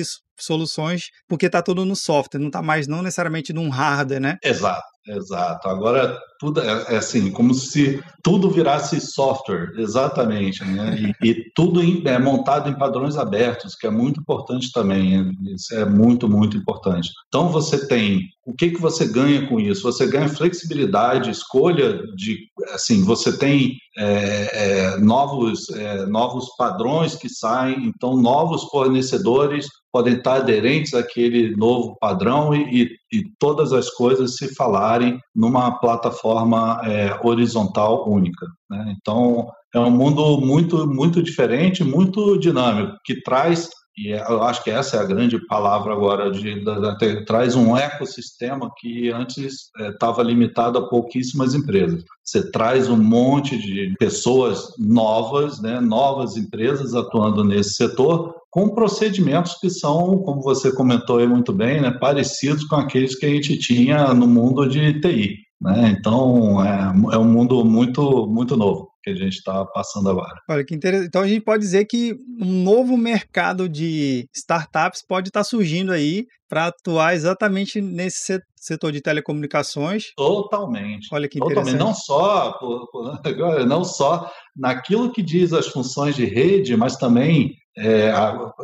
soluções, 0.44 1.10
porque 1.28 1.46
está 1.46 1.62
tudo 1.62 1.84
no 1.84 1.96
software, 1.96 2.40
não 2.40 2.48
está 2.48 2.62
mais 2.62 2.86
não 2.86 3.02
necessariamente 3.02 3.52
num 3.52 3.68
hardware, 3.68 4.20
né? 4.20 4.36
Exato, 4.42 4.82
exato. 5.06 5.68
Agora 5.68 6.18
tudo 6.38 6.60
é, 6.60 6.94
é 6.94 6.96
assim, 6.96 7.30
como 7.30 7.52
se 7.52 8.02
tudo 8.22 8.50
virasse 8.50 9.00
software, 9.00 9.72
exatamente, 9.76 10.64
né? 10.64 11.14
E, 11.22 11.28
e 11.30 11.50
tudo 11.54 11.80
é 12.08 12.18
montado 12.18 12.68
em 12.70 12.78
padrões 12.78 13.16
abertos, 13.16 13.74
que 13.74 13.86
é 13.86 13.90
muito 13.90 14.20
importante 14.20 14.72
também. 14.72 15.32
Isso 15.54 15.74
é 15.74 15.84
muito, 15.84 16.28
muito 16.28 16.56
importante. 16.56 17.10
Então 17.28 17.50
você 17.50 17.86
tem 17.86 18.30
o 18.46 18.54
que 18.54 18.70
que 18.70 18.80
você 18.80 19.06
ganha 19.06 19.46
com 19.46 19.60
isso? 19.60 19.82
Você 19.82 20.06
ganha 20.06 20.28
flexibilidade, 20.28 21.30
escolha 21.30 22.02
de, 22.16 22.48
assim, 22.72 23.04
você 23.04 23.36
tem 23.36 23.76
é, 23.96 24.94
é, 24.94 24.96
novos, 24.98 25.68
é, 25.70 26.06
novos 26.06 26.48
padrões 26.56 27.14
que 27.14 27.28
saem, 27.28 27.84
então 27.86 28.16
novos 28.16 28.64
fornecedores 28.64 29.66
podem 29.92 30.14
estar 30.14 30.36
aderentes 30.36 30.94
àquele 30.94 31.54
novo 31.56 31.96
padrão 32.00 32.54
e, 32.54 32.82
e, 32.82 32.99
e 33.12 33.24
todas 33.38 33.72
as 33.72 33.90
coisas 33.90 34.36
se 34.36 34.54
falarem 34.54 35.18
numa 35.34 35.78
plataforma 35.80 36.80
é, 36.84 37.18
horizontal 37.22 38.08
única. 38.08 38.46
Né? 38.68 38.96
Então, 39.00 39.48
é 39.74 39.78
um 39.78 39.90
mundo 39.90 40.40
muito, 40.40 40.86
muito 40.86 41.22
diferente, 41.22 41.84
muito 41.84 42.38
dinâmico, 42.38 42.96
que 43.04 43.22
traz 43.22 43.68
e 44.00 44.12
é, 44.12 44.24
eu 44.30 44.42
acho 44.42 44.64
que 44.64 44.70
essa 44.70 44.96
é 44.96 45.00
a 45.00 45.04
grande 45.04 45.38
palavra 45.46 45.92
agora, 45.92 46.30
de, 46.30 46.64
de, 46.64 46.96
de 46.98 47.24
traz 47.24 47.54
um 47.54 47.76
ecossistema 47.76 48.70
que 48.78 49.10
antes 49.10 49.70
estava 49.78 50.22
é, 50.22 50.24
limitado 50.24 50.78
a 50.78 50.88
pouquíssimas 50.88 51.54
empresas. 51.54 52.02
Você 52.24 52.50
traz 52.50 52.88
um 52.88 52.96
monte 52.96 53.58
de 53.58 53.94
pessoas 53.98 54.72
novas, 54.78 55.60
né, 55.60 55.80
novas 55.80 56.36
empresas 56.36 56.94
atuando 56.94 57.44
nesse 57.44 57.74
setor, 57.74 58.34
com 58.50 58.74
procedimentos 58.74 59.54
que 59.60 59.70
são, 59.70 60.18
como 60.18 60.42
você 60.42 60.72
comentou 60.74 61.18
aí 61.18 61.26
muito 61.26 61.52
bem, 61.52 61.80
né, 61.80 61.90
parecidos 61.90 62.64
com 62.64 62.76
aqueles 62.76 63.14
que 63.14 63.26
a 63.26 63.28
gente 63.28 63.56
tinha 63.58 64.12
no 64.12 64.26
mundo 64.26 64.68
de 64.68 65.00
TI. 65.00 65.38
Né? 65.60 65.94
Então, 65.98 66.64
é, 66.64 66.92
é 67.14 67.18
um 67.18 67.24
mundo 67.24 67.64
muito, 67.64 68.26
muito 68.26 68.56
novo 68.56 68.90
que 69.02 69.10
a 69.10 69.14
gente 69.14 69.36
está 69.36 69.64
passando 69.66 70.10
agora. 70.10 70.34
Olha 70.48 70.64
que 70.64 70.74
interessante. 70.74 71.08
Então 71.08 71.22
a 71.22 71.28
gente 71.28 71.42
pode 71.42 71.62
dizer 71.62 71.84
que 71.86 72.14
um 72.40 72.62
novo 72.62 72.96
mercado 72.96 73.68
de 73.68 74.28
startups 74.34 75.02
pode 75.06 75.28
estar 75.28 75.40
tá 75.40 75.44
surgindo 75.44 75.92
aí 75.92 76.26
para 76.48 76.66
atuar 76.66 77.14
exatamente 77.14 77.80
nesse 77.80 78.40
setor 78.56 78.92
de 78.92 79.00
telecomunicações. 79.00 80.12
Totalmente. 80.16 81.08
Olha 81.12 81.28
que 81.28 81.38
interessante. 81.38 81.78
Não 81.78 81.94
só, 81.94 82.58
não 83.66 83.84
só 83.84 84.30
naquilo 84.54 85.12
que 85.12 85.22
diz 85.22 85.52
as 85.52 85.68
funções 85.68 86.14
de 86.14 86.24
rede, 86.24 86.76
mas 86.76 86.96
também 86.96 87.54
é, 87.76 88.12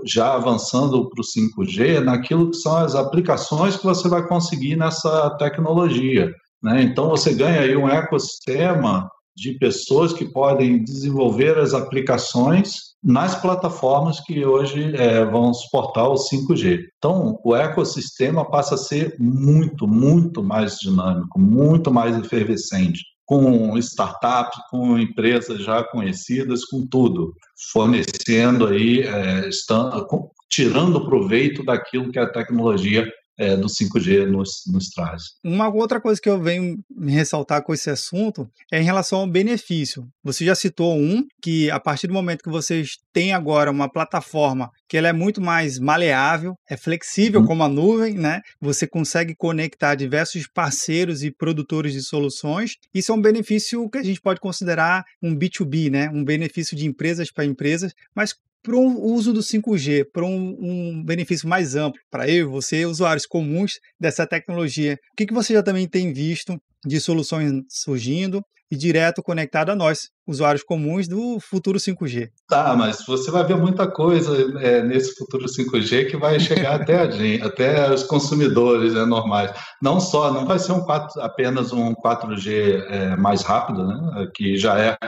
já 0.04 0.34
avançando 0.34 1.08
para 1.08 1.20
o 1.20 1.24
5G, 1.24 2.00
naquilo 2.00 2.50
que 2.50 2.56
são 2.56 2.76
as 2.76 2.94
aplicações 2.94 3.76
que 3.76 3.84
você 3.84 4.08
vai 4.08 4.26
conseguir 4.26 4.76
nessa 4.76 5.30
tecnologia. 5.38 6.32
Né? 6.62 6.82
Então 6.82 7.08
você 7.08 7.32
ganha 7.34 7.60
aí 7.60 7.76
um 7.76 7.88
ecossistema 7.88 9.08
de 9.36 9.52
pessoas 9.58 10.12
que 10.12 10.24
podem 10.24 10.82
desenvolver 10.82 11.58
as 11.58 11.74
aplicações 11.74 12.96
nas 13.04 13.40
plataformas 13.40 14.18
que 14.20 14.44
hoje 14.44 14.96
é, 14.96 15.24
vão 15.24 15.52
suportar 15.52 16.08
o 16.08 16.14
5G. 16.14 16.80
Então, 16.96 17.38
o 17.44 17.54
ecossistema 17.54 18.48
passa 18.50 18.74
a 18.74 18.78
ser 18.78 19.14
muito, 19.20 19.86
muito 19.86 20.42
mais 20.42 20.76
dinâmico, 20.76 21.38
muito 21.38 21.92
mais 21.92 22.18
efervescente, 22.18 23.04
com 23.26 23.76
startups, 23.78 24.58
com 24.70 24.96
empresas 24.96 25.62
já 25.62 25.82
conhecidas, 25.82 26.64
com 26.64 26.86
tudo, 26.86 27.34
fornecendo 27.72 28.68
aí, 28.68 29.00
é, 29.00 29.48
estando, 29.48 30.06
tirando 30.48 31.04
proveito 31.04 31.64
daquilo 31.64 32.10
que 32.10 32.18
a 32.18 32.30
tecnologia 32.30 33.04
é, 33.38 33.56
do 33.56 33.66
5G 33.66 34.26
nos, 34.26 34.62
nos 34.66 34.88
traz. 34.88 35.22
Uma 35.44 35.68
outra 35.68 36.00
coisa 36.00 36.20
que 36.20 36.28
eu 36.28 36.40
venho 36.40 36.78
ressaltar 37.06 37.62
com 37.62 37.74
esse 37.74 37.90
assunto 37.90 38.48
é 38.72 38.80
em 38.80 38.84
relação 38.84 39.20
ao 39.20 39.26
benefício. 39.26 40.08
Você 40.22 40.44
já 40.44 40.54
citou 40.54 40.96
um 40.96 41.24
que 41.40 41.70
a 41.70 41.78
partir 41.78 42.06
do 42.06 42.14
momento 42.14 42.42
que 42.42 42.50
vocês 42.50 42.96
têm 43.12 43.32
agora 43.32 43.70
uma 43.70 43.90
plataforma 43.90 44.70
que 44.88 44.96
ela 44.96 45.08
é 45.08 45.12
muito 45.12 45.40
mais 45.40 45.78
maleável, 45.78 46.54
é 46.68 46.76
flexível 46.76 47.40
uhum. 47.40 47.46
como 47.46 47.62
a 47.62 47.68
nuvem, 47.68 48.14
né? 48.14 48.40
Você 48.60 48.86
consegue 48.86 49.34
conectar 49.34 49.94
diversos 49.94 50.46
parceiros 50.46 51.22
e 51.22 51.30
produtores 51.30 51.92
de 51.92 52.02
soluções. 52.02 52.76
Isso 52.94 53.12
é 53.12 53.14
um 53.14 53.20
benefício 53.20 53.88
que 53.90 53.98
a 53.98 54.02
gente 54.02 54.20
pode 54.20 54.40
considerar 54.40 55.04
um 55.22 55.36
B2B, 55.36 55.90
né? 55.90 56.08
Um 56.10 56.24
benefício 56.24 56.76
de 56.76 56.86
empresas 56.86 57.30
para 57.30 57.44
empresas, 57.44 57.92
mas 58.14 58.34
para 58.66 58.76
um 58.76 59.00
uso 59.00 59.32
do 59.32 59.38
5G, 59.38 60.06
para 60.12 60.24
um, 60.24 60.56
um, 60.58 61.04
benefício 61.04 61.48
mais 61.48 61.76
amplo, 61.76 62.00
para 62.10 62.28
eu 62.28 62.48
e 62.48 62.50
você, 62.50 62.84
usuários 62.84 63.24
comuns 63.24 63.74
dessa 63.98 64.26
tecnologia. 64.26 64.98
O 65.12 65.16
que, 65.16 65.24
que 65.24 65.32
você 65.32 65.54
já 65.54 65.62
também 65.62 65.88
tem 65.88 66.12
visto 66.12 66.60
de 66.84 67.00
soluções 67.00 67.62
surgindo 67.70 68.42
e 68.68 68.76
direto 68.76 69.22
conectado 69.22 69.70
a 69.70 69.76
nós, 69.76 70.08
usuários 70.26 70.62
comuns 70.62 71.06
do 71.06 71.38
futuro 71.40 71.78
5G. 71.78 72.30
Tá, 72.48 72.74
mas 72.76 73.04
você 73.06 73.30
vai 73.30 73.44
ver 73.44 73.56
muita 73.56 73.86
coisa 73.86 74.60
é, 74.60 74.82
nesse 74.82 75.14
futuro 75.14 75.46
5G 75.46 76.10
que 76.10 76.16
vai 76.16 76.40
chegar 76.40 76.80
até 76.80 77.00
a 77.00 77.10
gente, 77.10 77.42
até 77.46 77.92
os 77.92 78.02
consumidores 78.02 78.94
né, 78.94 79.04
normais. 79.04 79.52
Não 79.80 80.00
só, 80.00 80.32
não 80.32 80.44
vai 80.44 80.58
ser 80.58 80.72
um 80.72 80.80
4, 80.80 81.20
apenas 81.20 81.72
um 81.72 81.94
4G 81.94 82.84
é, 82.88 83.16
mais 83.16 83.42
rápido, 83.42 83.86
né, 83.86 84.28
que 84.34 84.56
já 84.56 84.78
é, 84.78 84.98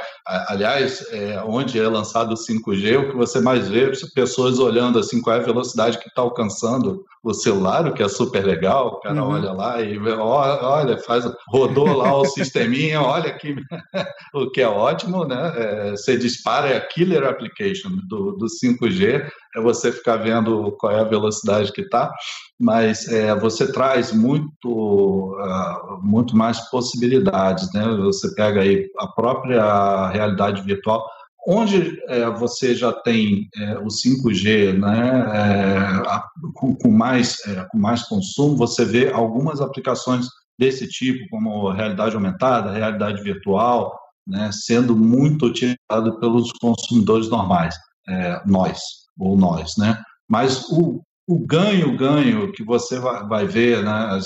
aliás, 0.48 1.04
é, 1.10 1.42
onde 1.44 1.78
é 1.80 1.88
lançado 1.88 2.32
o 2.32 2.36
5G, 2.36 2.98
o 2.98 3.10
que 3.10 3.16
você 3.16 3.40
mais 3.40 3.68
vê 3.68 3.90
é 3.90 3.92
pessoas 4.14 4.58
olhando 4.58 4.98
assim 4.98 5.20
qual 5.20 5.36
é 5.36 5.40
a 5.40 5.44
velocidade 5.44 5.98
que 5.98 6.08
está 6.08 6.22
alcançando 6.22 7.04
o 7.22 7.34
celular, 7.34 7.86
o 7.86 7.92
que 7.92 8.02
é 8.02 8.08
super 8.08 8.44
legal, 8.44 8.86
o 8.88 9.00
cara 9.00 9.22
uhum. 9.22 9.32
olha 9.32 9.52
lá 9.52 9.80
e 9.82 9.98
vê, 9.98 10.12
olha, 10.12 10.96
faz, 10.98 11.24
rodou 11.48 11.96
lá 11.96 12.16
o 12.16 12.24
sisteminha, 12.24 13.02
olha 13.02 13.30
aqui, 13.30 13.56
o 14.34 14.50
que 14.50 14.60
é 14.60 14.68
ótimo 14.68 15.07
ótimo, 15.08 15.24
né? 15.24 15.52
É, 15.56 15.90
você 15.92 16.16
dispara, 16.16 16.68
é 16.68 16.76
a 16.76 16.86
killer 16.86 17.24
application 17.24 17.90
do, 18.06 18.32
do 18.32 18.46
5G, 18.46 19.26
é 19.56 19.60
você 19.60 19.90
ficar 19.90 20.16
vendo 20.16 20.72
qual 20.78 20.92
é 20.92 21.00
a 21.00 21.04
velocidade 21.04 21.72
que 21.72 21.80
está, 21.80 22.12
mas 22.60 23.08
é, 23.08 23.34
você 23.34 23.70
traz 23.72 24.12
muito, 24.12 24.68
uh, 24.68 26.00
muito 26.02 26.36
mais 26.36 26.60
possibilidades, 26.70 27.72
né? 27.72 27.84
Você 28.02 28.34
pega 28.34 28.60
aí 28.60 28.86
a 28.98 29.06
própria 29.08 30.08
realidade 30.08 30.62
virtual, 30.62 31.04
onde 31.46 31.98
é, 32.08 32.28
você 32.30 32.74
já 32.74 32.92
tem 32.92 33.48
é, 33.56 33.78
o 33.78 33.86
5G 33.86 34.78
né, 34.78 35.30
é, 35.32 36.52
com, 36.54 36.74
com, 36.74 36.90
mais, 36.90 37.38
é, 37.46 37.64
com 37.70 37.78
mais 37.78 38.02
consumo, 38.02 38.54
você 38.54 38.84
vê 38.84 39.10
algumas 39.10 39.60
aplicações 39.62 40.26
desse 40.58 40.86
tipo, 40.86 41.26
como 41.30 41.70
realidade 41.70 42.14
aumentada, 42.14 42.72
realidade 42.72 43.22
virtual, 43.22 43.98
né, 44.28 44.50
sendo 44.52 44.94
muito 44.94 45.46
utilizado 45.46 46.20
pelos 46.20 46.52
consumidores 46.52 47.28
normais, 47.28 47.74
é, 48.08 48.42
nós, 48.46 48.78
ou 49.18 49.36
nós, 49.36 49.76
né? 49.76 50.00
Mas 50.28 50.68
o 50.70 51.02
o 51.28 51.38
ganho-ganho 51.38 52.50
que 52.52 52.64
você 52.64 52.98
vai, 52.98 53.28
vai 53.28 53.46
ver 53.46 53.84
né, 53.84 54.18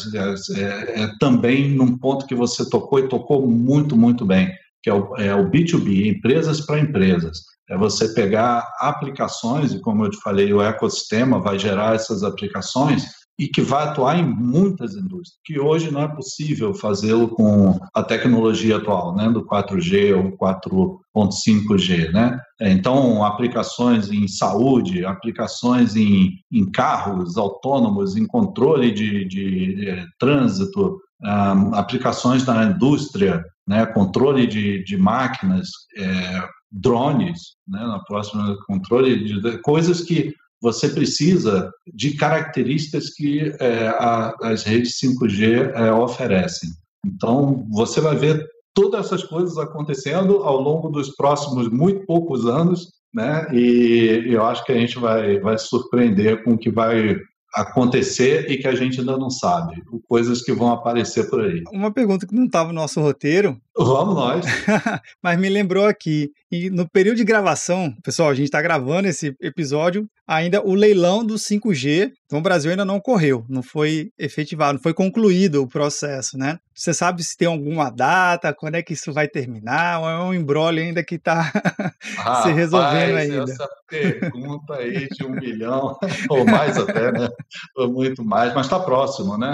é, 0.57 1.03
é, 1.03 1.13
também 1.19 1.69
num 1.69 1.99
ponto 1.99 2.27
que 2.27 2.35
você 2.35 2.71
tocou 2.71 3.01
e 3.01 3.09
tocou 3.09 3.45
muito, 3.45 3.97
muito 3.97 4.25
bem, 4.25 4.55
que 4.81 4.89
é 4.89 4.95
o, 4.95 5.17
é 5.17 5.35
o 5.35 5.51
B2B, 5.51 6.07
empresas 6.07 6.65
para 6.65 6.79
empresas. 6.79 7.41
É 7.69 7.77
você 7.77 8.15
pegar 8.15 8.65
aplicações, 8.79 9.73
e 9.73 9.81
como 9.81 10.05
eu 10.05 10.11
te 10.11 10.21
falei, 10.21 10.53
o 10.53 10.63
ecossistema 10.63 11.41
vai 11.41 11.59
gerar 11.59 11.97
essas 11.97 12.23
aplicações 12.23 13.05
e 13.39 13.49
que 13.49 13.63
vai 13.63 13.85
atuar 13.85 14.19
em 14.19 14.25
muitas 14.25 14.95
indústrias, 14.95 15.39
que 15.45 15.59
hoje 15.59 15.91
não 15.91 16.03
é 16.03 16.09
possível 16.09 16.75
fazê-lo 16.75 17.29
com 17.29 17.79
a 17.95 18.03
tecnologia 18.03 18.77
atual, 18.77 19.15
né, 19.17 19.29
do 19.31 19.45
4G 19.45 20.15
ou 20.17 20.37
4.5G, 20.37 22.13
né? 22.13 22.39
Então, 22.61 23.25
aplicações 23.25 24.11
em 24.11 24.29
saúde, 24.29 25.05
aplicações 25.05 25.97
em, 25.97 26.31
em 26.51 26.71
carros 26.71 27.37
autônomos, 27.37 28.17
em 28.17 28.27
controle 28.27 28.93
de, 28.93 29.25
de, 29.27 29.75
de 29.75 29.89
eh, 29.89 30.05
trânsito, 30.19 31.01
um, 31.23 31.27
ah, 31.27 31.81
aplicações 31.81 32.45
na 32.45 32.65
indústria, 32.65 33.45
né, 33.67 33.87
controle 33.87 34.47
de, 34.47 34.85
de 34.85 34.97
máquinas, 34.97 35.69
é, 35.97 36.49
drones, 36.71 37.39
né, 37.69 37.79
na 37.79 38.01
próxima 38.01 38.57
controle 38.67 39.25
de 39.25 39.59
coisas 39.59 40.01
que 40.01 40.35
você 40.63 40.89
precisa 40.89 41.73
de 41.93 42.17
características 42.17 43.11
que 43.11 43.53
é, 43.59 43.89
a, 43.89 44.33
as 44.43 44.63
redes 44.63 45.01
5G 45.01 45.73
é, 45.75 45.93
oferecem. 45.93 46.71
Então, 47.05 47.67
você 47.69 48.01
vai 48.01 48.15
ver 48.15 48.47
todas 48.73 49.07
essas 49.07 49.25
coisas 49.25 49.59
acontecendo 49.59 50.37
ao 50.45 50.61
longo 50.61 50.89
dos 50.89 51.11
próximos 51.17 51.69
muito 51.69 52.07
poucos 52.07 52.47
anos, 52.47 52.93
né? 53.13 53.47
E 53.53 54.23
eu 54.27 54.45
acho 54.45 54.65
que 54.65 54.71
a 54.71 54.77
gente 54.77 54.99
vai, 54.99 55.41
vai 55.41 55.59
surpreender 55.59 56.45
com 56.45 56.53
o 56.53 56.59
que 56.59 56.71
vai 56.71 57.21
acontecer 57.55 58.51
e 58.51 58.57
que 58.57 58.67
a 58.67 58.75
gente 58.75 59.01
ainda 59.01 59.19
não 59.19 59.29
sabe, 59.29 59.83
coisas 60.09 60.43
que 60.43 60.53
vão 60.53 60.73
aparecer 60.73 61.29
por 61.29 61.45
aí. 61.45 61.63
Uma 61.71 61.93
pergunta 61.93 62.27
que 62.27 62.35
não 62.35 62.47
estava 62.47 62.69
no 62.69 62.81
nosso 62.81 63.01
roteiro. 63.01 63.61
Vamos 63.77 64.15
nós. 64.15 64.45
Mas 65.23 65.39
me 65.39 65.49
lembrou 65.49 65.87
aqui, 65.87 66.31
e 66.51 66.69
no 66.69 66.89
período 66.89 67.17
de 67.17 67.25
gravação, 67.25 67.95
pessoal, 68.03 68.29
a 68.29 68.35
gente 68.35 68.47
está 68.47 68.61
gravando 68.61 69.09
esse 69.09 69.35
episódio, 69.41 70.07
ainda 70.29 70.63
o 70.63 70.75
leilão 70.75 71.25
do 71.25 71.35
5G, 71.35 72.13
então 72.27 72.39
o 72.39 72.43
Brasil 72.43 72.71
ainda 72.71 72.85
não 72.85 73.01
correu, 73.01 73.45
não 73.49 73.63
foi 73.63 74.11
efetivado, 74.19 74.75
não 74.75 74.83
foi 74.83 74.93
concluído 74.93 75.63
o 75.63 75.69
processo, 75.69 76.37
né? 76.37 76.59
Você 76.75 76.93
sabe 76.93 77.23
se 77.25 77.37
tem 77.37 77.49
alguma 77.49 77.91
data, 77.91 78.55
quando 78.55 78.75
é 78.75 78.83
que 78.83 78.93
isso 78.93 79.13
vai 79.13 79.27
terminar, 79.27 80.01
ou 80.01 80.09
é 80.09 80.23
um 80.23 80.35
embrólio 80.35 80.83
ainda 80.83 81.03
que 81.03 81.15
está 81.15 81.51
se 82.43 82.53
resolvendo 82.53 83.17
ainda? 83.17 83.51
Essa 83.51 83.69
pergunta 83.89 84.75
aí 84.75 85.09
de 85.09 85.25
um 85.25 85.31
milhão, 85.31 85.97
ou 86.29 86.45
mais 86.45 86.77
até, 86.77 87.11
né? 87.11 87.29
Ou 87.77 87.91
muito 87.91 88.23
mais, 88.23 88.55
mas 88.55 88.67
está 88.67 88.79
próximo, 88.79 89.39
né? 89.39 89.49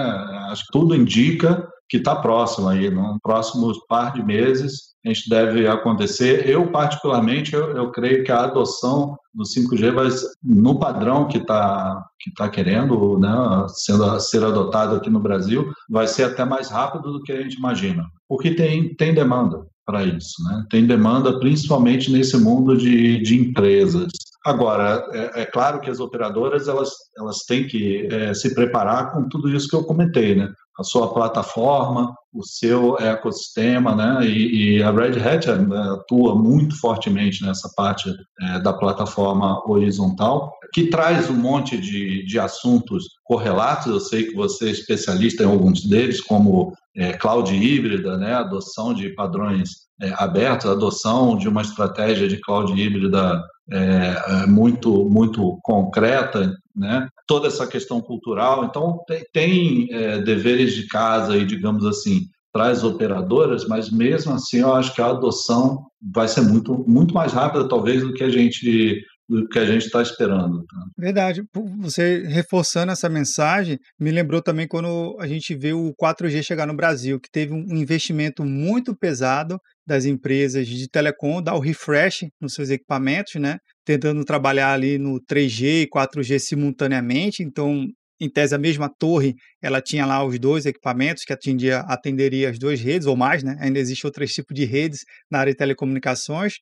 Acho 0.51 0.65
que 0.65 0.73
tudo 0.73 0.95
indica 0.97 1.69
que 1.88 1.99
está 1.99 2.16
próximo 2.16 2.68
aí, 2.68 2.90
no 2.90 3.18
próximos 3.21 3.78
par 3.88 4.12
de 4.12 4.23
meses 4.23 4.88
a 5.04 5.09
gente 5.09 5.28
deve 5.28 5.66
acontecer. 5.66 6.49
Eu, 6.49 6.71
particularmente, 6.71 7.54
eu, 7.54 7.76
eu 7.76 7.90
creio 7.90 8.25
que 8.25 8.33
a 8.33 8.45
adoção 8.45 9.16
do 9.33 9.45
5G 9.45 9.92
vai 9.92 10.09
no 10.42 10.78
padrão 10.78 11.26
que 11.28 11.38
está 11.38 12.04
que 12.21 12.33
tá 12.35 12.49
querendo 12.49 13.18
né, 13.18 13.28
sendo, 13.68 14.18
ser 14.21 14.42
adotado 14.42 14.97
aqui 14.97 15.09
no 15.09 15.21
Brasil, 15.21 15.73
vai 15.88 16.09
ser 16.09 16.25
até 16.25 16.45
mais 16.45 16.68
rápido 16.68 17.12
do 17.12 17.23
que 17.23 17.30
a 17.30 17.40
gente 17.40 17.57
imagina, 17.57 18.04
porque 18.28 18.54
tem, 18.54 18.92
tem 18.95 19.14
demanda 19.14 19.64
para 19.87 20.02
isso, 20.02 20.42
né? 20.45 20.64
tem 20.68 20.85
demanda 20.85 21.38
principalmente 21.38 22.11
nesse 22.11 22.37
mundo 22.37 22.76
de, 22.76 23.23
de 23.23 23.40
empresas. 23.40 24.11
Agora, 24.45 25.07
é, 25.12 25.42
é, 25.42 25.47
claro 25.47 25.80
que 25.80 25.88
as 25.88 26.00
operadoras 26.00 26.66
elas, 26.66 26.90
elas 27.16 27.38
têm 27.47 27.66
que 27.66 28.09
é, 28.11 28.35
se 28.35 28.54
preparar 28.54 29.12
com 29.12 29.28
tudo 29.28 29.49
isso 29.49 29.68
que 29.68 29.76
eu 29.76 29.85
comentei, 29.85 30.35
né? 30.35 30.52
A 30.78 30.85
sua 30.85 31.12
plataforma, 31.12 32.14
o 32.32 32.44
seu 32.44 32.97
ecossistema, 32.99 33.97
né? 33.97 34.25
E, 34.25 34.76
e 34.76 34.82
a 34.82 34.92
Red 34.92 35.19
Hat 35.21 35.49
é, 35.50 35.52
atua 35.93 36.36
muito 36.36 36.78
fortemente 36.78 37.45
nessa 37.45 37.69
parte 37.75 38.08
é, 38.41 38.60
da 38.60 38.73
plataforma 38.73 39.60
horizontal, 39.69 40.52
que 40.73 40.88
traz 40.88 41.28
um 41.28 41.34
monte 41.34 41.76
de, 41.76 42.25
de 42.25 42.38
assuntos 42.38 43.06
correlatos. 43.25 43.86
Eu 43.86 44.00
sei 44.00 44.25
que 44.25 44.36
você 44.36 44.69
é 44.69 44.71
especialista 44.71 45.43
em 45.43 45.47
alguns 45.47 45.84
deles, 45.84 46.21
como 46.21 46.73
é, 46.97 47.12
cloud 47.14 47.52
híbrida, 47.52 48.17
né? 48.17 48.34
Adoção 48.34 48.95
de 48.95 49.08
padrões 49.10 49.71
é, 50.00 50.14
abertos, 50.17 50.71
adoção 50.71 51.36
de 51.36 51.49
uma 51.49 51.62
estratégia 51.62 52.28
de 52.28 52.41
cloud 52.41 52.73
híbrida 52.73 53.43
é, 53.71 54.43
é, 54.43 54.47
muito 54.47 55.09
muito 55.09 55.59
concreta, 55.63 56.54
né? 56.75 57.09
Toda 57.26 57.49
essa 57.49 57.67
questão 57.67 58.00
cultural, 58.00 58.65
então 58.65 59.00
tem, 59.07 59.25
tem 59.33 59.89
é, 59.91 60.21
deveres 60.23 60.75
de 60.75 60.87
casa 60.87 61.37
e 61.37 61.45
digamos 61.45 61.85
assim 61.85 62.28
as 62.54 62.83
operadoras, 62.83 63.69
mas 63.69 63.89
mesmo 63.89 64.33
assim 64.33 64.59
eu 64.59 64.75
acho 64.75 64.93
que 64.93 65.00
a 65.00 65.11
adoção 65.11 65.87
vai 66.13 66.26
ser 66.26 66.41
muito 66.41 66.85
muito 66.89 67.15
mais 67.15 67.33
rápida 67.33 67.69
talvez 67.69 68.02
do 68.02 68.13
que 68.13 68.25
a 68.25 68.31
gente 68.31 69.00
do 69.28 69.47
que 69.47 69.58
a 69.58 69.67
gente 69.67 69.84
está 69.84 70.00
esperando. 70.00 70.64
Tá? 70.64 70.76
Verdade. 70.97 71.43
Você 71.80 72.23
reforçando 72.26 72.93
essa 72.93 73.08
mensagem, 73.08 73.78
me 74.00 74.10
lembrou 74.10 74.41
também 74.41 74.67
quando 74.67 75.17
a 75.21 75.26
gente 75.26 75.54
vê 75.54 75.73
o 75.73 75.93
4G 76.00 76.43
chegar 76.43 76.67
no 76.67 76.75
Brasil, 76.75 77.21
que 77.21 77.30
teve 77.30 77.52
um 77.52 77.76
investimento 77.76 78.45
muito 78.45 78.97
pesado 78.97 79.60
das 79.86 80.04
empresas 80.04 80.67
de 80.67 80.88
telecom, 80.88 81.43
dar 81.43 81.54
o 81.54 81.60
refresh 81.60 82.26
nos 82.41 82.54
seus 82.54 82.71
equipamentos, 82.71 83.34
né? 83.34 83.58
Tentando 83.84 84.25
trabalhar 84.25 84.73
ali 84.73 84.99
no 84.99 85.21
3G 85.21 85.82
e 85.82 85.88
4G 85.88 86.38
simultaneamente. 86.38 87.43
Então, 87.43 87.86
em 88.21 88.28
tese, 88.31 88.54
a 88.54 88.59
mesma 88.59 88.89
torre, 88.89 89.35
ela 89.63 89.81
tinha 89.81 90.04
lá 90.07 90.25
os 90.25 90.39
dois 90.39 90.67
equipamentos 90.67 91.25
que 91.25 91.33
atendia, 91.33 91.81
atenderia 91.81 92.50
as 92.50 92.59
duas 92.59 92.81
redes 92.81 93.07
ou 93.07 93.17
mais, 93.17 93.43
né? 93.43 93.57
Ainda 93.61 93.78
existe 93.78 94.07
outros 94.07 94.33
tipos 94.33 94.54
de 94.54 94.65
redes 94.65 95.00
na 95.31 95.39
área 95.41 95.52
de 95.52 95.59
telecomunicações 95.59 96.54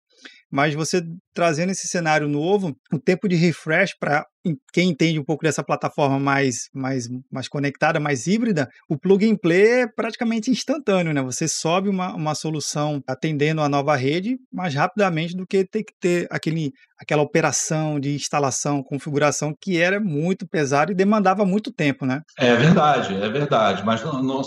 mas 0.51 0.75
você 0.75 1.03
trazendo 1.35 1.73
esse 1.73 1.87
cenário 1.89 2.29
novo, 2.29 2.77
o 2.93 2.99
tempo 2.99 3.29
de 3.29 3.37
refresh 3.37 3.95
para 3.99 4.25
quem 4.73 4.91
entende 4.91 5.19
um 5.19 5.25
pouco 5.25 5.45
dessa 5.45 5.65
plataforma 5.65 6.19
mais, 6.19 6.69
mais, 6.75 7.09
mais 7.31 7.49
conectada, 7.49 7.99
mais 7.99 8.27
híbrida, 8.27 8.69
o 8.89 8.99
plug 8.99 9.29
and 9.29 9.37
play 9.37 9.83
é 9.83 9.87
praticamente 9.87 10.51
instantâneo, 10.51 11.13
né? 11.13 11.23
Você 11.23 11.49
sobe 11.49 11.89
uma, 11.89 12.15
uma 12.15 12.35
solução 12.35 13.03
atendendo 13.07 13.61
a 13.61 13.69
nova 13.69 13.97
rede 13.97 14.37
mais 14.53 14.75
rapidamente 14.75 15.37
do 15.37 15.47
que 15.47 15.65
ter 15.65 15.83
que 15.83 15.93
ter 15.99 16.27
aquele, 16.31 16.73
aquela 16.99 17.23
operação 17.23 17.99
de 17.99 18.15
instalação, 18.15 18.83
configuração 18.83 19.55
que 19.61 19.81
era 19.81 19.99
muito 19.99 20.47
pesado 20.47 20.93
e 20.93 20.95
demandava 20.95 21.45
muito 21.45 21.73
tempo, 21.73 22.05
né? 22.05 22.21
É 22.39 22.55
verdade, 22.55 23.15
é 23.15 23.29
verdade. 23.29 23.85
Mas 23.85 24.03
não, 24.03 24.23
não, 24.23 24.43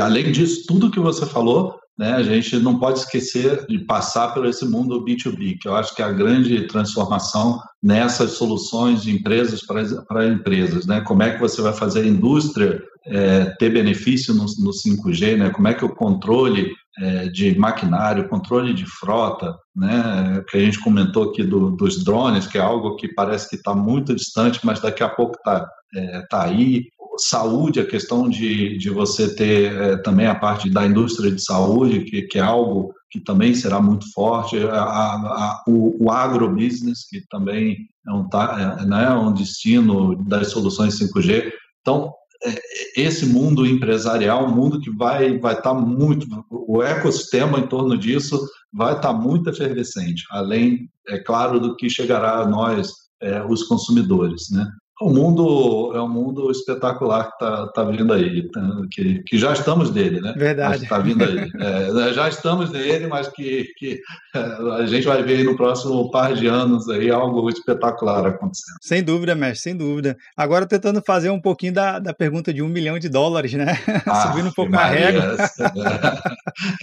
além 0.00 0.30
disso, 0.32 0.64
tudo 0.66 0.90
que 0.90 1.00
você 1.00 1.26
falou 1.26 1.78
né, 1.98 2.14
a 2.14 2.22
gente 2.22 2.56
não 2.60 2.78
pode 2.78 3.00
esquecer 3.00 3.66
de 3.66 3.80
passar 3.80 4.32
por 4.32 4.46
esse 4.46 4.64
mundo 4.64 5.04
B2B, 5.04 5.58
que 5.60 5.66
eu 5.66 5.74
acho 5.74 5.94
que 5.94 6.00
é 6.00 6.04
a 6.04 6.12
grande 6.12 6.66
transformação 6.68 7.60
nessas 7.82 8.32
soluções 8.32 9.02
de 9.02 9.10
empresas 9.10 9.62
para 10.06 10.28
empresas. 10.28 10.86
Né? 10.86 11.00
Como 11.00 11.22
é 11.22 11.34
que 11.34 11.40
você 11.40 11.60
vai 11.60 11.72
fazer 11.72 12.02
a 12.02 12.06
indústria 12.06 12.80
é, 13.04 13.46
ter 13.58 13.70
benefício 13.70 14.32
no, 14.32 14.44
no 14.44 14.70
5G? 14.70 15.36
Né? 15.36 15.50
Como 15.50 15.66
é 15.66 15.74
que 15.74 15.84
o 15.84 15.94
controle 15.94 16.72
é, 17.00 17.28
de 17.28 17.58
maquinário, 17.58 18.28
controle 18.28 18.72
de 18.74 18.84
frota, 18.86 19.56
né, 19.74 20.42
que 20.48 20.56
a 20.56 20.60
gente 20.60 20.80
comentou 20.80 21.30
aqui 21.30 21.44
do, 21.44 21.70
dos 21.70 22.02
drones, 22.02 22.46
que 22.46 22.58
é 22.58 22.60
algo 22.60 22.96
que 22.96 23.08
parece 23.08 23.48
que 23.48 23.56
está 23.56 23.74
muito 23.74 24.14
distante, 24.14 24.60
mas 24.64 24.80
daqui 24.80 25.02
a 25.02 25.08
pouco 25.08 25.36
está 25.36 25.68
é, 25.94 26.22
tá 26.28 26.44
aí 26.44 26.86
saúde, 27.22 27.80
a 27.80 27.86
questão 27.86 28.28
de, 28.28 28.76
de 28.78 28.90
você 28.90 29.34
ter 29.34 29.72
é, 29.72 29.96
também 29.98 30.26
a 30.26 30.34
parte 30.34 30.70
da 30.70 30.86
indústria 30.86 31.30
de 31.30 31.42
saúde, 31.42 32.04
que, 32.04 32.22
que 32.22 32.38
é 32.38 32.42
algo 32.42 32.94
que 33.10 33.20
também 33.20 33.54
será 33.54 33.80
muito 33.80 34.10
forte, 34.12 34.58
a, 34.58 34.82
a, 34.82 35.64
o, 35.66 36.04
o 36.04 36.10
agrobusiness, 36.10 37.08
que 37.08 37.22
também 37.28 37.88
é 38.06 38.12
um, 38.12 38.28
é, 38.32 38.86
né, 38.86 39.10
um 39.10 39.32
destino 39.32 40.14
das 40.24 40.50
soluções 40.50 40.98
5G. 40.98 41.50
Então, 41.80 42.12
é, 42.44 42.54
esse 42.96 43.26
mundo 43.26 43.66
empresarial, 43.66 44.46
um 44.46 44.54
mundo 44.54 44.80
que 44.80 44.90
vai 44.90 45.38
vai 45.38 45.54
estar 45.54 45.74
tá 45.74 45.74
muito, 45.74 46.26
o 46.50 46.82
ecossistema 46.82 47.58
em 47.58 47.66
torno 47.66 47.96
disso 47.96 48.38
vai 48.72 48.94
estar 48.94 49.12
tá 49.12 49.14
muito 49.14 49.50
efervescente, 49.50 50.24
além, 50.30 50.88
é 51.08 51.18
claro, 51.18 51.58
do 51.58 51.74
que 51.76 51.88
chegará 51.88 52.40
a 52.40 52.46
nós, 52.46 52.92
é, 53.20 53.42
os 53.44 53.64
consumidores, 53.64 54.50
né? 54.50 54.70
O 55.00 55.10
mundo 55.10 55.92
é 55.94 56.02
um 56.02 56.08
mundo 56.08 56.50
espetacular 56.50 57.28
que 57.28 57.32
está 57.34 57.68
tá 57.68 57.84
vindo 57.84 58.12
aí, 58.12 58.50
tá, 58.50 58.60
que, 58.90 59.22
que 59.22 59.38
já 59.38 59.52
estamos 59.52 59.90
dele, 59.90 60.20
né? 60.20 60.34
Verdade. 60.36 60.82
Está 60.82 60.98
vindo 60.98 61.22
aí. 61.22 61.48
É, 61.60 61.92
né, 61.92 62.12
já 62.12 62.28
estamos 62.28 62.70
nele, 62.70 63.06
mas 63.06 63.28
que, 63.28 63.68
que 63.76 64.00
é, 64.34 64.38
a 64.82 64.86
gente 64.86 65.06
vai 65.06 65.22
ver 65.22 65.44
no 65.44 65.56
próximo 65.56 66.10
par 66.10 66.34
de 66.34 66.48
anos 66.48 66.88
aí 66.88 67.10
algo 67.10 67.48
espetacular 67.48 68.26
acontecendo. 68.26 68.76
Sem 68.82 69.00
dúvida, 69.00 69.36
mestre, 69.36 69.70
sem 69.70 69.76
dúvida. 69.76 70.16
Agora 70.36 70.66
tentando 70.66 71.00
fazer 71.06 71.30
um 71.30 71.40
pouquinho 71.40 71.74
da, 71.74 72.00
da 72.00 72.12
pergunta 72.12 72.52
de 72.52 72.60
um 72.60 72.68
milhão 72.68 72.98
de 72.98 73.08
dólares, 73.08 73.52
né? 73.52 73.78
Ah, 74.08 74.28
Subindo 74.28 74.48
um 74.48 74.52
pouco 74.52 74.74
a 74.74 74.86
régua. 74.86 75.36
Essa, 75.38 75.72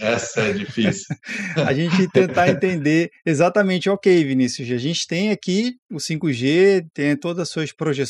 essa 0.00 0.40
é 0.42 0.52
difícil. 0.52 1.16
a 1.56 1.72
gente 1.72 2.08
tentar 2.08 2.48
entender 2.48 3.10
exatamente, 3.24 3.90
ok, 3.90 4.24
Vinícius, 4.24 4.70
a 4.70 4.78
gente 4.78 5.06
tem 5.06 5.30
aqui 5.30 5.74
o 5.90 5.96
5G, 5.96 6.86
tem 6.94 7.16
todas 7.16 7.42
as 7.42 7.48
suas 7.48 7.72
projeções 7.72 8.05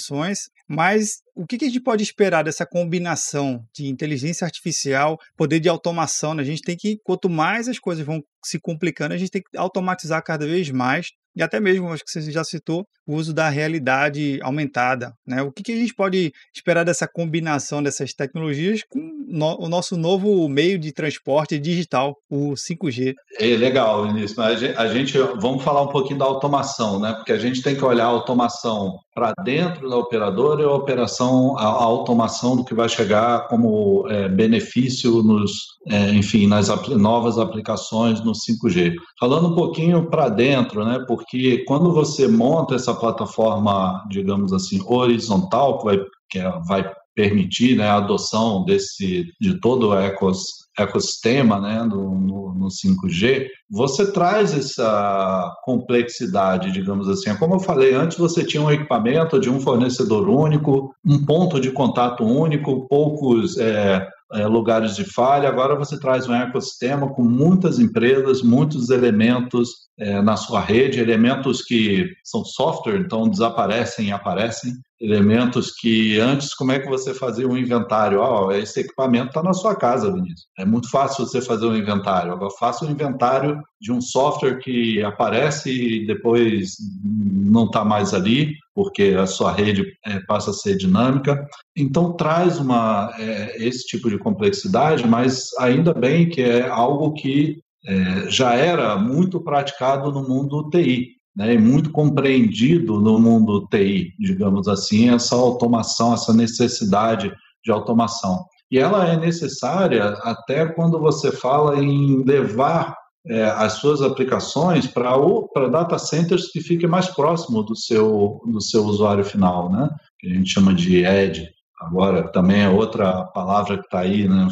mas 0.68 1.22
o 1.34 1.46
que, 1.46 1.64
a 1.64 1.68
gente 1.68 1.80
pode 1.80 2.02
esperar 2.02 2.42
dessa 2.42 2.66
combinação 2.66 3.64
de 3.72 3.86
inteligência 3.86 4.44
artificial, 4.44 5.18
poder 5.36 5.60
de 5.60 5.68
automação? 5.68 6.34
Né? 6.34 6.42
A 6.42 6.46
gente 6.46 6.62
tem 6.62 6.76
que, 6.76 6.98
quanto 7.04 7.28
mais 7.28 7.68
as 7.68 7.78
coisas 7.78 8.04
vão 8.04 8.22
se 8.44 8.58
complicando, 8.58 9.14
a 9.14 9.18
gente 9.18 9.30
tem 9.30 9.42
que 9.42 9.56
automatizar 9.56 10.22
cada 10.24 10.46
vez 10.46 10.70
mais 10.70 11.10
e 11.36 11.42
até 11.42 11.60
mesmo, 11.60 11.92
acho 11.92 12.02
que 12.02 12.10
você 12.10 12.32
já 12.32 12.42
citou, 12.42 12.88
o 13.06 13.14
uso 13.14 13.34
da 13.34 13.50
realidade 13.50 14.40
aumentada. 14.42 15.12
Né? 15.26 15.42
O 15.42 15.52
que 15.52 15.70
a 15.70 15.76
gente 15.76 15.94
pode 15.94 16.32
esperar 16.54 16.82
dessa 16.82 17.06
combinação 17.06 17.82
dessas 17.82 18.14
tecnologias 18.14 18.80
com 18.88 19.05
no, 19.26 19.56
o 19.60 19.68
nosso 19.68 19.96
novo 19.96 20.48
meio 20.48 20.78
de 20.78 20.92
transporte 20.92 21.58
digital, 21.58 22.16
o 22.30 22.54
5G? 22.54 23.14
É 23.38 23.46
legal, 23.56 24.06
Vinícius. 24.06 24.38
A 24.38 24.54
gente, 24.54 24.76
a 24.76 24.88
gente, 24.88 25.18
vamos 25.40 25.62
falar 25.62 25.82
um 25.82 25.88
pouquinho 25.88 26.18
da 26.18 26.24
automação, 26.24 26.98
né? 26.98 27.12
porque 27.12 27.32
a 27.32 27.38
gente 27.38 27.62
tem 27.62 27.76
que 27.76 27.84
olhar 27.84 28.04
a 28.04 28.08
automação 28.08 28.98
para 29.14 29.32
dentro 29.44 29.88
da 29.88 29.96
operadora 29.96 30.62
e 30.62 30.64
a 30.64 30.70
operação, 30.70 31.56
a, 31.58 31.64
a, 31.64 31.84
automação 31.84 32.54
do 32.54 32.64
que 32.64 32.74
vai 32.74 32.88
chegar 32.88 33.48
como 33.48 34.06
é, 34.08 34.28
benefício 34.28 35.22
nos, 35.22 35.52
é, 35.88 36.10
enfim, 36.10 36.46
nas 36.46 36.68
novas 36.88 37.38
aplicações 37.38 38.20
no 38.22 38.32
5G. 38.32 38.92
Falando 39.18 39.48
um 39.48 39.54
pouquinho 39.54 40.10
para 40.10 40.28
dentro, 40.28 40.84
né? 40.84 41.02
Porque 41.06 41.26
porque 41.26 41.64
quando 41.64 41.92
você 41.92 42.28
monta 42.28 42.76
essa 42.76 42.94
plataforma, 42.94 44.02
digamos 44.08 44.52
assim, 44.52 44.80
horizontal, 44.86 45.78
que 45.78 45.84
vai, 45.84 45.98
que 46.30 46.38
é, 46.38 46.50
vai 46.66 46.92
permitir 47.16 47.76
né, 47.76 47.88
a 47.88 47.96
adoção 47.96 48.62
desse, 48.62 49.24
de 49.40 49.58
todo 49.58 49.88
o 49.88 49.98
ecos, 49.98 50.66
ecossistema 50.78 51.58
né, 51.58 51.82
no, 51.82 52.14
no, 52.14 52.54
no, 52.54 52.66
5G, 52.66 53.46
você 53.70 54.12
traz 54.12 54.54
essa 54.54 55.50
complexidade, 55.64 56.70
digamos 56.70 57.08
assim. 57.08 57.34
Como 57.36 57.54
eu 57.54 57.60
falei 57.60 57.94
antes, 57.94 58.18
você 58.18 58.44
tinha 58.44 58.62
um 58.62 58.70
equipamento 58.70 59.40
de 59.40 59.48
um 59.48 59.58
fornecedor 59.58 60.28
único, 60.28 60.94
um 61.04 61.24
ponto 61.24 61.58
de 61.58 61.70
contato 61.70 62.22
único, 62.22 62.86
poucos 62.86 63.56
é, 63.56 64.06
é, 64.34 64.46
lugares 64.46 64.94
de 64.94 65.04
falha. 65.04 65.48
Agora 65.48 65.74
você 65.74 65.98
traz 65.98 66.28
um 66.28 66.34
ecossistema 66.34 67.08
com 67.08 67.22
muitas 67.22 67.78
empresas, 67.78 68.42
muitos 68.42 68.90
elementos 68.90 69.86
é, 69.98 70.20
na 70.20 70.36
sua 70.36 70.60
rede, 70.60 71.00
elementos 71.00 71.62
que 71.62 72.10
são 72.22 72.44
software, 72.44 72.98
então 72.98 73.30
desaparecem 73.30 74.08
e 74.08 74.12
aparecem, 74.12 74.74
elementos 75.00 75.72
que 75.72 76.18
antes, 76.18 76.54
como 76.54 76.72
é 76.72 76.78
que 76.78 76.88
você 76.88 77.12
fazia 77.12 77.46
um 77.46 77.56
inventário? 77.56 78.20
Oh, 78.20 78.50
esse 78.50 78.80
equipamento 78.80 79.28
está 79.28 79.42
na 79.42 79.52
sua 79.52 79.74
casa, 79.74 80.12
Vinícius. 80.12 80.46
É 80.58 80.64
muito 80.64 80.90
fácil 80.90 81.26
você 81.26 81.40
fazer 81.40 81.66
um 81.66 81.76
inventário. 81.76 82.32
Agora 82.32 82.50
faça 82.58 82.84
um 82.84 82.90
inventário 82.90 83.60
de 83.80 83.92
um 83.92 84.00
software 84.00 84.58
que 84.58 85.02
aparece 85.02 85.70
e 85.70 86.06
depois 86.06 86.76
não 87.04 87.66
está 87.66 87.84
mais 87.84 88.14
ali, 88.14 88.54
porque 88.74 89.14
a 89.18 89.26
sua 89.26 89.52
rede 89.52 89.84
é, 90.04 90.20
passa 90.20 90.50
a 90.50 90.54
ser 90.54 90.76
dinâmica. 90.76 91.46
Então 91.76 92.14
traz 92.14 92.58
uma, 92.58 93.12
é, 93.18 93.66
esse 93.66 93.86
tipo 93.86 94.08
de 94.08 94.18
complexidade, 94.18 95.06
mas 95.06 95.50
ainda 95.58 95.92
bem 95.92 96.28
que 96.28 96.40
é 96.40 96.68
algo 96.68 97.12
que 97.12 97.58
é, 97.86 98.30
já 98.30 98.54
era 98.54 98.96
muito 98.96 99.40
praticado 99.40 100.10
no 100.10 100.26
mundo 100.26 100.68
TI, 100.70 101.15
né, 101.36 101.54
e 101.54 101.58
muito 101.58 101.90
compreendido 101.90 102.98
no 103.00 103.18
mundo 103.18 103.68
TI, 103.70 104.14
digamos 104.18 104.66
assim, 104.66 105.10
essa 105.10 105.34
automação, 105.36 106.14
essa 106.14 106.32
necessidade 106.32 107.30
de 107.62 107.70
automação. 107.70 108.44
E 108.70 108.78
ela 108.78 109.06
é 109.06 109.16
necessária 109.16 110.08
até 110.22 110.66
quando 110.66 110.98
você 110.98 111.30
fala 111.30 111.78
em 111.78 112.24
levar 112.24 112.96
é, 113.28 113.44
as 113.44 113.74
suas 113.74 114.02
aplicações 114.02 114.86
para 114.86 115.68
data 115.68 115.98
centers 115.98 116.50
que 116.50 116.60
fiquem 116.60 116.88
mais 116.88 117.08
próximo 117.08 117.62
do 117.62 117.76
seu, 117.76 118.40
do 118.46 118.60
seu 118.60 118.84
usuário 118.84 119.24
final, 119.24 119.70
né? 119.70 119.88
que 120.18 120.28
a 120.28 120.34
gente 120.34 120.50
chama 120.50 120.72
de 120.72 121.04
edge. 121.04 121.48
Agora, 121.80 122.28
também 122.28 122.62
é 122.62 122.68
outra 122.68 123.24
palavra 123.26 123.76
que 123.76 123.84
está 123.84 124.00
aí, 124.00 124.26
né? 124.26 124.48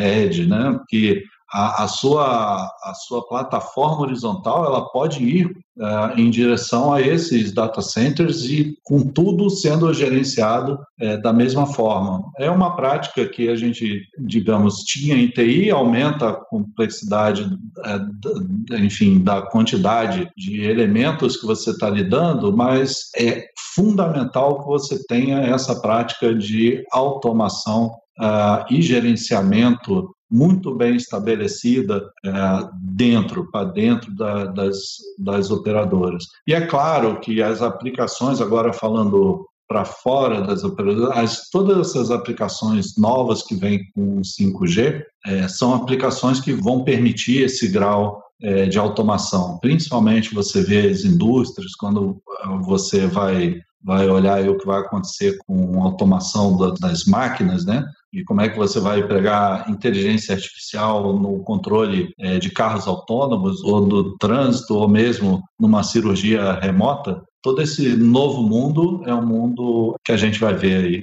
edge, 0.00 0.46
né? 0.46 0.78
que 0.88 1.22
a, 1.50 1.84
a, 1.84 1.88
sua, 1.88 2.66
a 2.82 2.92
sua 2.94 3.26
plataforma 3.26 4.02
horizontal 4.02 4.66
ela 4.66 4.86
pode 4.90 5.22
ir 5.24 5.46
uh, 5.46 6.18
em 6.18 6.30
direção 6.30 6.92
a 6.92 7.00
esses 7.00 7.52
data 7.52 7.80
centers 7.80 8.44
e 8.44 8.76
com 8.84 9.06
tudo 9.06 9.48
sendo 9.48 9.92
gerenciado 9.94 10.78
uh, 11.00 11.22
da 11.22 11.32
mesma 11.32 11.66
forma. 11.66 12.22
É 12.38 12.50
uma 12.50 12.76
prática 12.76 13.26
que 13.26 13.48
a 13.48 13.56
gente, 13.56 14.02
digamos, 14.18 14.80
tinha 14.84 15.16
em 15.16 15.28
TI, 15.28 15.70
aumenta 15.70 16.28
a 16.28 16.34
complexidade, 16.34 17.44
uh, 17.44 18.74
enfim, 18.76 19.22
da 19.22 19.40
quantidade 19.40 20.28
de 20.36 20.60
elementos 20.62 21.36
que 21.36 21.46
você 21.46 21.70
está 21.70 21.88
lidando, 21.88 22.54
mas 22.54 23.10
é 23.16 23.46
fundamental 23.74 24.60
que 24.60 24.66
você 24.66 25.02
tenha 25.06 25.38
essa 25.40 25.80
prática 25.80 26.34
de 26.34 26.84
automação 26.92 27.90
Uh, 28.20 28.66
e 28.68 28.82
gerenciamento 28.82 30.10
muito 30.30 30.74
bem 30.74 30.96
estabelecida 30.96 32.10
é, 32.24 32.30
dentro, 32.74 33.50
para 33.50 33.68
dentro 33.68 34.14
da, 34.14 34.44
das, 34.46 34.76
das 35.18 35.50
operadoras. 35.50 36.24
E 36.46 36.54
é 36.54 36.60
claro 36.60 37.18
que 37.20 37.42
as 37.42 37.62
aplicações, 37.62 38.40
agora 38.40 38.72
falando 38.72 39.46
para 39.66 39.84
fora 39.84 40.40
das 40.40 40.64
operadoras, 40.64 41.16
as, 41.16 41.50
todas 41.50 41.90
essas 41.90 42.10
aplicações 42.10 42.96
novas 42.96 43.42
que 43.42 43.54
vêm 43.54 43.80
com 43.94 44.20
5G 44.20 45.02
é, 45.26 45.48
são 45.48 45.74
aplicações 45.74 46.40
que 46.40 46.52
vão 46.52 46.84
permitir 46.84 47.42
esse 47.42 47.68
grau 47.68 48.22
é, 48.40 48.66
de 48.66 48.78
automação. 48.78 49.58
Principalmente 49.58 50.34
você 50.34 50.62
vê 50.62 50.88
as 50.88 51.04
indústrias, 51.04 51.74
quando 51.74 52.20
você 52.62 53.06
vai 53.06 53.60
vai 53.82 54.08
olhar 54.08 54.46
o 54.48 54.58
que 54.58 54.66
vai 54.66 54.80
acontecer 54.80 55.38
com 55.46 55.82
a 55.82 55.84
automação 55.84 56.56
das 56.80 57.04
máquinas, 57.04 57.64
né? 57.64 57.84
E 58.12 58.24
como 58.24 58.40
é 58.40 58.48
que 58.48 58.56
você 58.56 58.80
vai 58.80 59.06
pegar 59.06 59.68
inteligência 59.68 60.34
artificial 60.34 61.18
no 61.18 61.42
controle 61.42 62.12
é, 62.18 62.38
de 62.38 62.50
carros 62.50 62.86
autônomos 62.86 63.62
ou 63.62 63.86
do 63.86 64.16
trânsito 64.16 64.74
ou 64.74 64.88
mesmo 64.88 65.42
numa 65.60 65.82
cirurgia 65.82 66.54
remota? 66.54 67.22
Todo 67.42 67.62
esse 67.62 67.96
novo 67.96 68.42
mundo 68.42 69.02
é 69.06 69.14
um 69.14 69.24
mundo 69.24 69.94
que 70.04 70.10
a 70.10 70.16
gente 70.16 70.40
vai 70.40 70.54
ver 70.54 70.84
aí, 70.84 71.02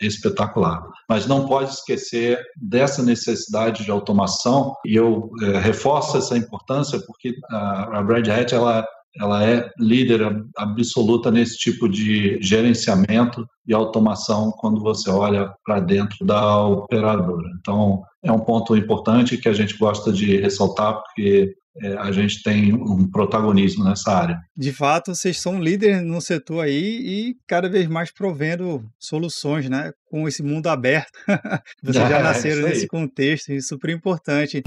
é 0.00 0.06
espetacular. 0.06 0.82
Mas 1.08 1.26
não 1.26 1.46
pode 1.46 1.70
esquecer 1.70 2.38
dessa 2.56 3.02
necessidade 3.02 3.84
de 3.84 3.90
automação 3.90 4.74
e 4.86 4.96
eu 4.96 5.30
é, 5.42 5.58
reforço 5.58 6.16
essa 6.16 6.36
importância 6.36 6.98
porque 7.06 7.34
a, 7.50 8.02
Red 8.02 8.30
Hat 8.30 8.54
ela 8.54 8.86
ela 9.20 9.44
é 9.44 9.68
líder 9.78 10.20
absoluta 10.56 11.30
nesse 11.30 11.56
tipo 11.56 11.88
de 11.88 12.38
gerenciamento 12.40 13.46
e 13.66 13.74
automação 13.74 14.52
quando 14.58 14.80
você 14.80 15.10
olha 15.10 15.52
para 15.64 15.80
dentro 15.80 16.24
da 16.24 16.64
operadora. 16.64 17.48
Então, 17.60 18.02
é 18.22 18.30
um 18.30 18.40
ponto 18.40 18.76
importante 18.76 19.36
que 19.36 19.48
a 19.48 19.52
gente 19.52 19.76
gosta 19.76 20.12
de 20.12 20.36
ressaltar, 20.36 21.00
porque 21.02 21.54
é, 21.82 21.94
a 21.98 22.10
gente 22.10 22.42
tem 22.42 22.72
um 22.72 23.08
protagonismo 23.10 23.84
nessa 23.84 24.10
área. 24.10 24.40
De 24.56 24.72
fato, 24.72 25.14
vocês 25.14 25.38
são 25.38 25.60
líderes 25.60 26.02
no 26.02 26.20
setor 26.20 26.64
aí 26.64 27.00
e 27.04 27.36
cada 27.46 27.68
vez 27.68 27.86
mais 27.86 28.10
provendo 28.10 28.82
soluções, 28.98 29.68
né? 29.68 29.92
Com 30.10 30.26
esse 30.26 30.42
mundo 30.42 30.68
aberto. 30.68 31.12
vocês 31.82 32.08
já 32.08 32.18
é, 32.18 32.22
nasceram 32.22 32.68
nesse 32.68 32.86
contexto, 32.86 33.52
e 33.52 33.60
super 33.60 33.90
importante. 33.90 34.62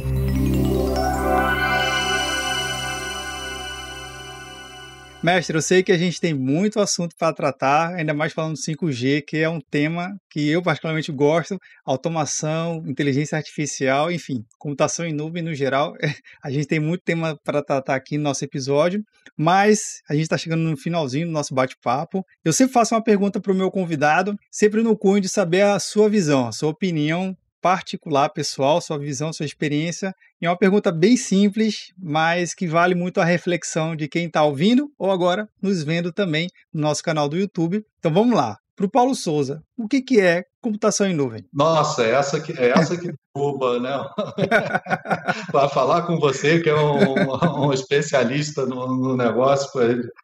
Mestre, 5.21 5.57
eu 5.57 5.61
sei 5.61 5.83
que 5.83 5.91
a 5.91 5.97
gente 5.97 6.21
tem 6.21 6.33
muito 6.33 6.79
assunto 6.79 7.13
para 7.17 7.33
tratar, 7.33 7.93
ainda 7.93 8.13
mais 8.13 8.31
falando 8.31 8.53
do 8.53 8.59
5G, 8.59 9.21
que 9.27 9.35
é 9.35 9.49
um 9.49 9.59
tema 9.59 10.15
que 10.29 10.47
eu 10.47 10.61
particularmente 10.61 11.11
gosto, 11.11 11.59
automação, 11.85 12.81
inteligência 12.87 13.37
artificial, 13.37 14.09
enfim, 14.09 14.45
computação 14.57 15.05
em 15.05 15.11
nuvem 15.11 15.43
no 15.43 15.53
geral. 15.53 15.93
A 16.41 16.49
gente 16.49 16.67
tem 16.67 16.79
muito 16.79 17.03
tema 17.03 17.37
para 17.43 17.61
tratar 17.61 17.95
aqui 17.95 18.17
no 18.17 18.23
nosso 18.23 18.45
episódio, 18.45 19.03
mas 19.37 20.01
a 20.09 20.13
gente 20.13 20.23
está 20.23 20.37
chegando 20.37 20.61
no 20.61 20.77
finalzinho 20.77 21.27
do 21.27 21.33
nosso 21.33 21.53
bate-papo. 21.53 22.23
Eu 22.43 22.53
sempre 22.53 22.73
faço 22.73 22.95
uma 22.95 23.03
pergunta 23.03 23.41
para 23.41 23.51
o 23.51 23.55
meu 23.55 23.69
convidado, 23.69 24.35
sempre 24.49 24.81
no 24.81 24.97
cunho 24.97 25.19
de 25.19 25.27
saber 25.27 25.63
a 25.63 25.79
sua 25.79 26.09
visão, 26.09 26.47
a 26.47 26.53
sua 26.53 26.69
opinião 26.69 27.35
particular, 27.61 28.29
pessoal, 28.29 28.81
sua 28.81 28.97
visão, 28.97 29.31
sua 29.31 29.45
experiência. 29.45 30.13
E 30.41 30.45
é 30.45 30.49
uma 30.49 30.57
pergunta 30.57 30.91
bem 30.91 31.17
simples, 31.17 31.93
mas 31.97 32.53
que 32.53 32.67
vale 32.67 32.95
muito 32.95 33.19
a 33.19 33.25
reflexão 33.25 33.95
de 33.95 34.07
quem 34.07 34.27
está 34.27 34.43
ouvindo 34.43 34.91
ou 34.97 35.11
agora 35.11 35.47
nos 35.61 35.83
vendo 35.83 36.11
também 36.11 36.47
no 36.73 36.81
nosso 36.81 37.03
canal 37.03 37.27
do 37.27 37.37
YouTube. 37.37 37.85
Então 37.99 38.13
vamos 38.13 38.35
lá. 38.35 38.57
Para 38.75 38.85
o 38.85 38.89
Paulo 38.89 39.13
Souza, 39.13 39.61
o 39.79 39.87
que, 39.87 40.01
que 40.01 40.19
é 40.19 40.43
computação 40.61 41.07
em 41.07 41.15
nuvem? 41.15 41.45
Nossa, 41.53 42.03
é 42.03 42.11
essa 42.11 42.39
que 42.41 42.51
é 42.51 42.77
essa 42.77 42.97
que 42.97 43.13
derruba, 43.33 43.79
né? 43.79 43.97
Para 45.51 45.69
falar 45.69 46.01
com 46.01 46.19
você 46.19 46.59
que 46.59 46.69
é 46.69 46.75
um, 46.75 47.65
um 47.65 47.71
especialista 47.71 48.65
no, 48.65 48.93
no 48.95 49.15
negócio, 49.15 49.69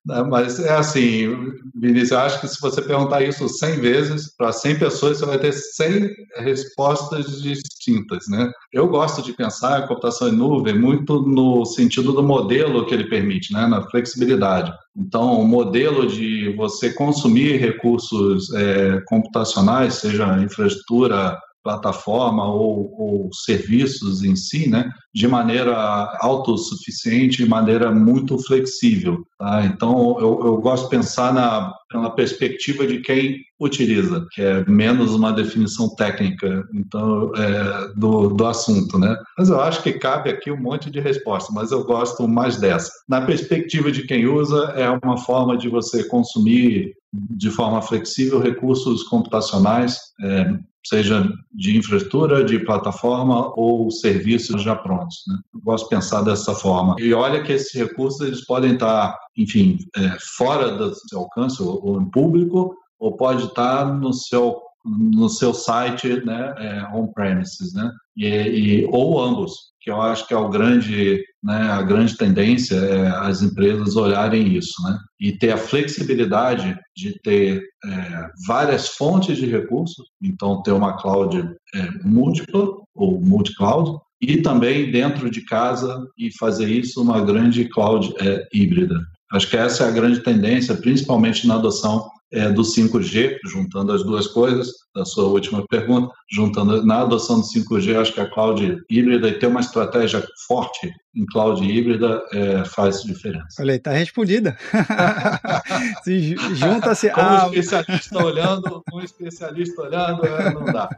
né? 0.06 0.24
mas 0.24 0.60
é 0.60 0.74
assim, 0.74 1.54
Vinícius, 1.74 2.12
eu 2.12 2.20
acho 2.20 2.42
que 2.42 2.48
se 2.50 2.60
você 2.60 2.82
perguntar 2.82 3.22
isso 3.22 3.48
100 3.48 3.80
vezes 3.80 4.36
para 4.36 4.52
100 4.52 4.80
pessoas, 4.80 5.20
você 5.20 5.26
vai 5.26 5.40
ter 5.40 5.54
100 5.54 6.10
respostas 6.38 7.42
distintas, 7.42 8.26
né? 8.28 8.52
Eu 8.74 8.90
gosto 8.90 9.22
de 9.22 9.32
pensar 9.32 9.84
em 9.84 9.88
computação 9.88 10.28
em 10.28 10.36
nuvem 10.36 10.78
muito 10.78 11.22
no 11.22 11.66
sentido 11.66 12.12
do 12.12 12.22
modelo 12.22 12.86
que 12.86 12.94
ele 12.94 13.08
permite, 13.08 13.54
né? 13.54 13.66
Na 13.68 13.90
flexibilidade. 13.90 14.74
Então, 14.98 15.42
o 15.42 15.48
modelo 15.48 16.08
de 16.08 16.54
você 16.56 16.94
consumir 16.94 17.58
recursos 17.58 18.54
é, 18.54 19.02
computacionais, 19.08 19.45
seja 19.92 20.42
infraestrutura, 20.44 21.38
plataforma 21.66 22.48
ou, 22.48 22.94
ou, 22.96 23.30
serviços 23.34 24.24
em 24.24 24.36
si, 24.36 24.70
né, 24.70 24.88
de 25.14 25.28
maneira 25.28 25.76
autossuficiente, 26.22 27.38
de 27.38 27.50
maneira 27.50 27.92
muito 27.92 28.38
flexível. 28.38 29.26
Tá? 29.40 29.66
Então, 29.66 30.18
eu, 30.20 30.42
eu, 30.46 30.58
gosto 30.58 30.84
de 30.84 30.92
pensar 30.92 31.34
na, 31.34 31.74
na 32.02 32.10
perspectiva 32.10 32.86
de 32.86 33.00
quem 33.00 33.38
utiliza, 33.60 34.26
que 34.32 34.42
é 34.42 34.66
menos 34.66 35.14
uma 35.14 35.32
definição 35.32 35.94
técnica 35.96 36.68
então, 36.74 37.32
é, 37.36 37.94
do, 37.96 38.30
do 38.30 38.46
assunto. 38.46 38.98
Né? 38.98 39.16
Mas 39.38 39.50
eu 39.50 39.60
acho 39.62 39.82
que 39.82 39.94
cabe 39.94 40.30
aqui 40.30 40.52
um 40.52 40.60
monte 40.60 40.90
de 40.90 41.00
resposta, 41.00 41.52
mas 41.54 41.72
eu 41.72 41.84
gosto 41.84 42.28
mais 42.28 42.58
dessa. 42.58 42.92
Na 43.08 43.22
perspectiva 43.22 43.92
de 43.92 44.06
quem 44.06 44.28
usa, 44.28 44.74
é 44.76 44.90
uma 44.90 45.18
forma 45.18 45.58
de 45.58 45.70
você 45.70 46.04
consumir 46.06 46.94
de 47.14 47.50
forma 47.50 47.82
flexível 47.82 48.40
recursos 48.40 49.04
computacionais, 49.04 49.98
é, 50.22 50.54
seja 50.86 51.28
de 51.52 51.78
infraestrutura, 51.78 52.44
de 52.44 52.60
plataforma 52.60 53.52
ou 53.56 53.90
serviços 53.90 54.62
já 54.62 54.76
prontos. 54.76 55.24
Né? 55.28 55.38
Eu 55.54 55.62
gosto 55.62 55.86
de 55.86 55.90
pensar 55.90 56.22
dessa 56.22 56.54
forma. 56.54 56.96
E 57.00 57.14
olha 57.14 57.42
que 57.44 57.52
esses 57.52 57.74
recursos 57.74 58.22
eles 58.22 58.46
podem 58.46 58.74
estar, 58.74 59.18
enfim, 59.38 59.78
é, 59.96 60.18
fora 60.38 60.72
do 60.78 60.94
seu 60.94 61.20
alcance 61.20 61.62
ou, 61.62 61.80
ou 61.84 62.02
em 62.02 62.10
público, 62.10 62.76
ou 63.00 63.16
pode 63.16 63.46
estar 63.46 63.86
no 63.94 64.14
seu 64.14 64.62
no 64.86 65.28
seu 65.30 65.52
site, 65.52 66.24
né, 66.24 66.54
é, 66.58 66.96
on-premises, 66.96 67.74
né, 67.74 67.92
e, 68.16 68.28
e, 68.28 68.86
ou 68.92 69.20
ambos, 69.20 69.54
que 69.82 69.90
eu 69.90 70.00
acho 70.00 70.28
que 70.28 70.34
é 70.34 70.38
o 70.38 70.50
grande, 70.50 71.24
né, 71.44 71.72
a 71.72 71.82
grande 71.82 72.16
tendência 72.16 72.76
é 72.76 73.08
as 73.08 73.42
empresas 73.42 73.96
olharem 73.96 74.56
isso, 74.56 74.74
né, 74.84 74.98
e 75.20 75.32
ter 75.32 75.52
a 75.52 75.58
flexibilidade 75.58 76.78
de 76.96 77.20
ter 77.22 77.64
é, 77.84 78.30
várias 78.48 78.90
fontes 78.90 79.38
de 79.38 79.48
recursos, 79.48 80.06
então 80.22 80.62
ter 80.62 80.72
uma 80.72 80.98
cloud 80.98 81.36
é, 81.74 81.90
múltipla 82.04 82.68
ou 82.94 83.20
multi-cloud, 83.20 83.98
e 84.22 84.42
também 84.42 84.92
dentro 84.92 85.30
de 85.30 85.44
casa 85.46 86.00
e 86.18 86.36
fazer 86.38 86.70
isso 86.70 87.02
uma 87.02 87.22
grande 87.22 87.68
cloud 87.70 88.14
é, 88.22 88.48
híbrida. 88.54 89.00
Acho 89.32 89.50
que 89.50 89.58
essa 89.58 89.84
é 89.84 89.88
a 89.88 89.92
grande 89.92 90.22
tendência, 90.22 90.76
principalmente 90.76 91.48
na 91.48 91.56
adoção 91.56 92.10
é, 92.32 92.52
do 92.52 92.62
5G, 92.62 93.38
juntando 93.46 93.92
as 93.92 94.04
duas 94.04 94.28
coisas, 94.28 94.68
da 94.96 95.04
sua 95.04 95.26
última 95.26 95.68
pergunta, 95.68 96.14
juntando 96.32 96.86
na 96.86 97.02
adoção 97.02 97.42
do 97.42 97.46
5G, 97.46 98.00
acho 98.00 98.14
que 98.14 98.22
a 98.22 98.30
cloud 98.30 98.82
híbrida 98.90 99.28
e 99.28 99.38
ter 99.38 99.48
uma 99.48 99.60
estratégia 99.60 100.26
forte 100.48 100.90
em 101.16 101.26
cloud 101.26 101.64
híbrida 101.64 102.22
é, 102.34 102.66
faz 102.66 103.02
diferença. 103.02 103.62
Olha 103.62 103.72
aí, 103.72 103.78
está 103.78 103.92
respondida. 103.92 104.58
Se 106.04 106.36
junta-se 106.56 107.10
a... 107.10 107.48
um 107.48 107.54
especialista 107.54 108.24
olhando, 108.24 108.84
um 108.94 109.02
especialista 109.02 109.82
olhando, 109.82 110.26
é, 110.26 110.54
não 110.54 110.66
dá. 110.66 110.90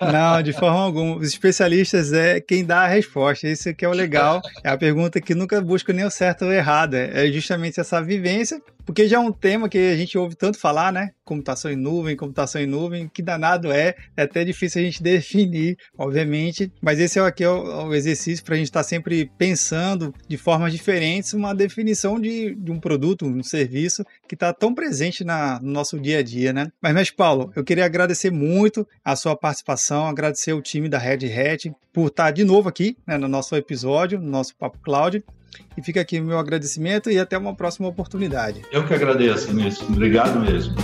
não, 0.12 0.42
de 0.42 0.52
forma 0.52 0.78
alguma. 0.78 1.16
Os 1.16 1.28
especialistas 1.28 2.12
é 2.12 2.40
quem 2.40 2.64
dá 2.64 2.80
a 2.80 2.86
resposta. 2.86 3.48
Isso 3.48 3.74
que 3.74 3.84
é 3.84 3.88
o 3.88 3.92
legal. 3.92 4.42
É 4.62 4.68
a 4.68 4.76
pergunta 4.76 5.20
que 5.20 5.34
nunca 5.34 5.60
busca 5.60 5.92
nem 5.92 6.04
o 6.04 6.10
certo 6.10 6.44
ou 6.44 6.50
o 6.50 6.54
errado. 6.54 6.94
É, 6.94 7.26
é 7.26 7.32
justamente 7.32 7.80
essa 7.80 8.02
vivência, 8.02 8.60
porque 8.84 9.08
já 9.08 9.16
é 9.16 9.20
um 9.20 9.32
tema 9.32 9.68
que 9.68 9.78
a 9.78 9.96
gente 9.96 10.18
ouve 10.18 10.34
tanto 10.34 10.58
falar, 10.58 10.92
né? 10.92 11.10
Computação 11.24 11.70
em 11.70 11.76
nuvem, 11.76 12.14
computação 12.14 12.60
em 12.60 12.66
nuvem, 12.66 13.08
que 13.08 13.22
danado 13.26 13.70
é. 13.70 13.94
É 14.16 14.22
até 14.22 14.44
difícil 14.44 14.80
a 14.80 14.84
gente 14.84 15.02
definir, 15.02 15.76
obviamente. 15.98 16.72
Mas 16.80 16.98
esse 16.98 17.18
aqui 17.20 17.44
é 17.44 17.50
o, 17.50 17.88
o 17.88 17.94
exercício 17.94 18.44
para 18.44 18.54
a 18.54 18.58
gente 18.58 18.68
estar 18.68 18.80
tá 18.82 18.88
sempre 18.88 19.30
pensando 19.36 20.14
de 20.26 20.38
formas 20.38 20.72
diferentes 20.72 21.34
uma 21.34 21.54
definição 21.54 22.18
de, 22.18 22.54
de 22.54 22.72
um 22.72 22.80
produto, 22.80 23.26
um 23.26 23.42
serviço 23.42 24.04
que 24.26 24.34
está 24.34 24.52
tão 24.52 24.74
presente 24.74 25.24
na, 25.24 25.60
no 25.60 25.70
nosso 25.70 25.98
dia 25.98 26.18
a 26.18 26.22
dia, 26.22 26.52
né? 26.52 26.70
Mas, 26.80 26.94
mestre 26.94 27.16
Paulo, 27.16 27.52
eu 27.54 27.64
queria 27.64 27.84
agradecer 27.84 28.30
muito 28.30 28.86
a 29.04 29.14
sua 29.16 29.36
participação, 29.36 30.06
agradecer 30.06 30.52
o 30.52 30.62
time 30.62 30.88
da 30.88 30.98
Red 30.98 31.26
Hat 31.26 31.72
por 31.92 32.08
estar 32.08 32.24
tá 32.24 32.30
de 32.30 32.44
novo 32.44 32.68
aqui 32.68 32.96
né, 33.06 33.18
no 33.18 33.28
nosso 33.28 33.54
episódio, 33.56 34.20
no 34.20 34.30
nosso 34.30 34.54
Papo 34.56 34.78
Cloud. 34.78 35.22
E 35.76 35.82
fica 35.82 36.00
aqui 36.00 36.20
o 36.20 36.24
meu 36.24 36.38
agradecimento 36.38 37.10
e 37.10 37.18
até 37.18 37.36
uma 37.36 37.54
próxima 37.54 37.88
oportunidade. 37.88 38.62
Eu 38.70 38.86
que 38.86 38.94
agradeço, 38.94 39.52
Nisso. 39.54 39.84
Obrigado 39.88 40.38
mesmo. 40.40 40.74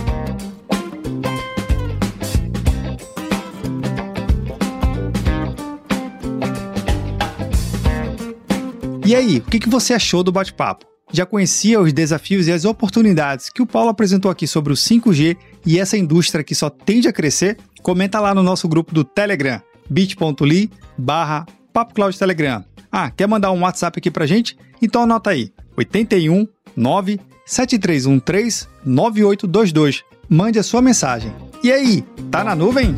E 9.13 9.15
aí, 9.15 9.37
o 9.37 9.41
que 9.43 9.69
você 9.69 9.93
achou 9.93 10.23
do 10.23 10.31
bate-papo? 10.31 10.87
Já 11.11 11.23
conhecia 11.23 11.79
os 11.79 11.93
desafios 11.93 12.47
e 12.47 12.51
as 12.51 12.65
oportunidades 12.65 13.47
que 13.47 13.61
o 13.61 13.65
Paulo 13.67 13.89
apresentou 13.89 14.31
aqui 14.31 14.47
sobre 14.47 14.73
o 14.73 14.75
5G 14.75 15.37
e 15.63 15.79
essa 15.79 15.95
indústria 15.95 16.43
que 16.43 16.55
só 16.55 16.67
tende 16.67 17.07
a 17.07 17.13
crescer? 17.13 17.59
Comenta 17.83 18.19
lá 18.19 18.33
no 18.33 18.41
nosso 18.41 18.67
grupo 18.67 18.91
do 18.91 19.03
Telegram, 19.03 19.61
bit.ly 19.87 20.71
barra 20.97 21.45
Telegram. 22.17 22.65
Ah, 22.91 23.11
quer 23.11 23.27
mandar 23.27 23.51
um 23.51 23.61
WhatsApp 23.61 23.99
aqui 23.99 24.09
pra 24.09 24.25
gente? 24.25 24.57
Então 24.81 25.03
anota 25.03 25.29
aí, 25.29 25.53
81 25.77 26.47
9 26.75 27.19
7313 27.45 28.67
9822. 28.83 30.03
Mande 30.27 30.57
a 30.57 30.63
sua 30.63 30.81
mensagem. 30.81 31.31
E 31.63 31.71
aí, 31.71 32.03
tá 32.31 32.43
na 32.43 32.55
nuvem? 32.55 32.97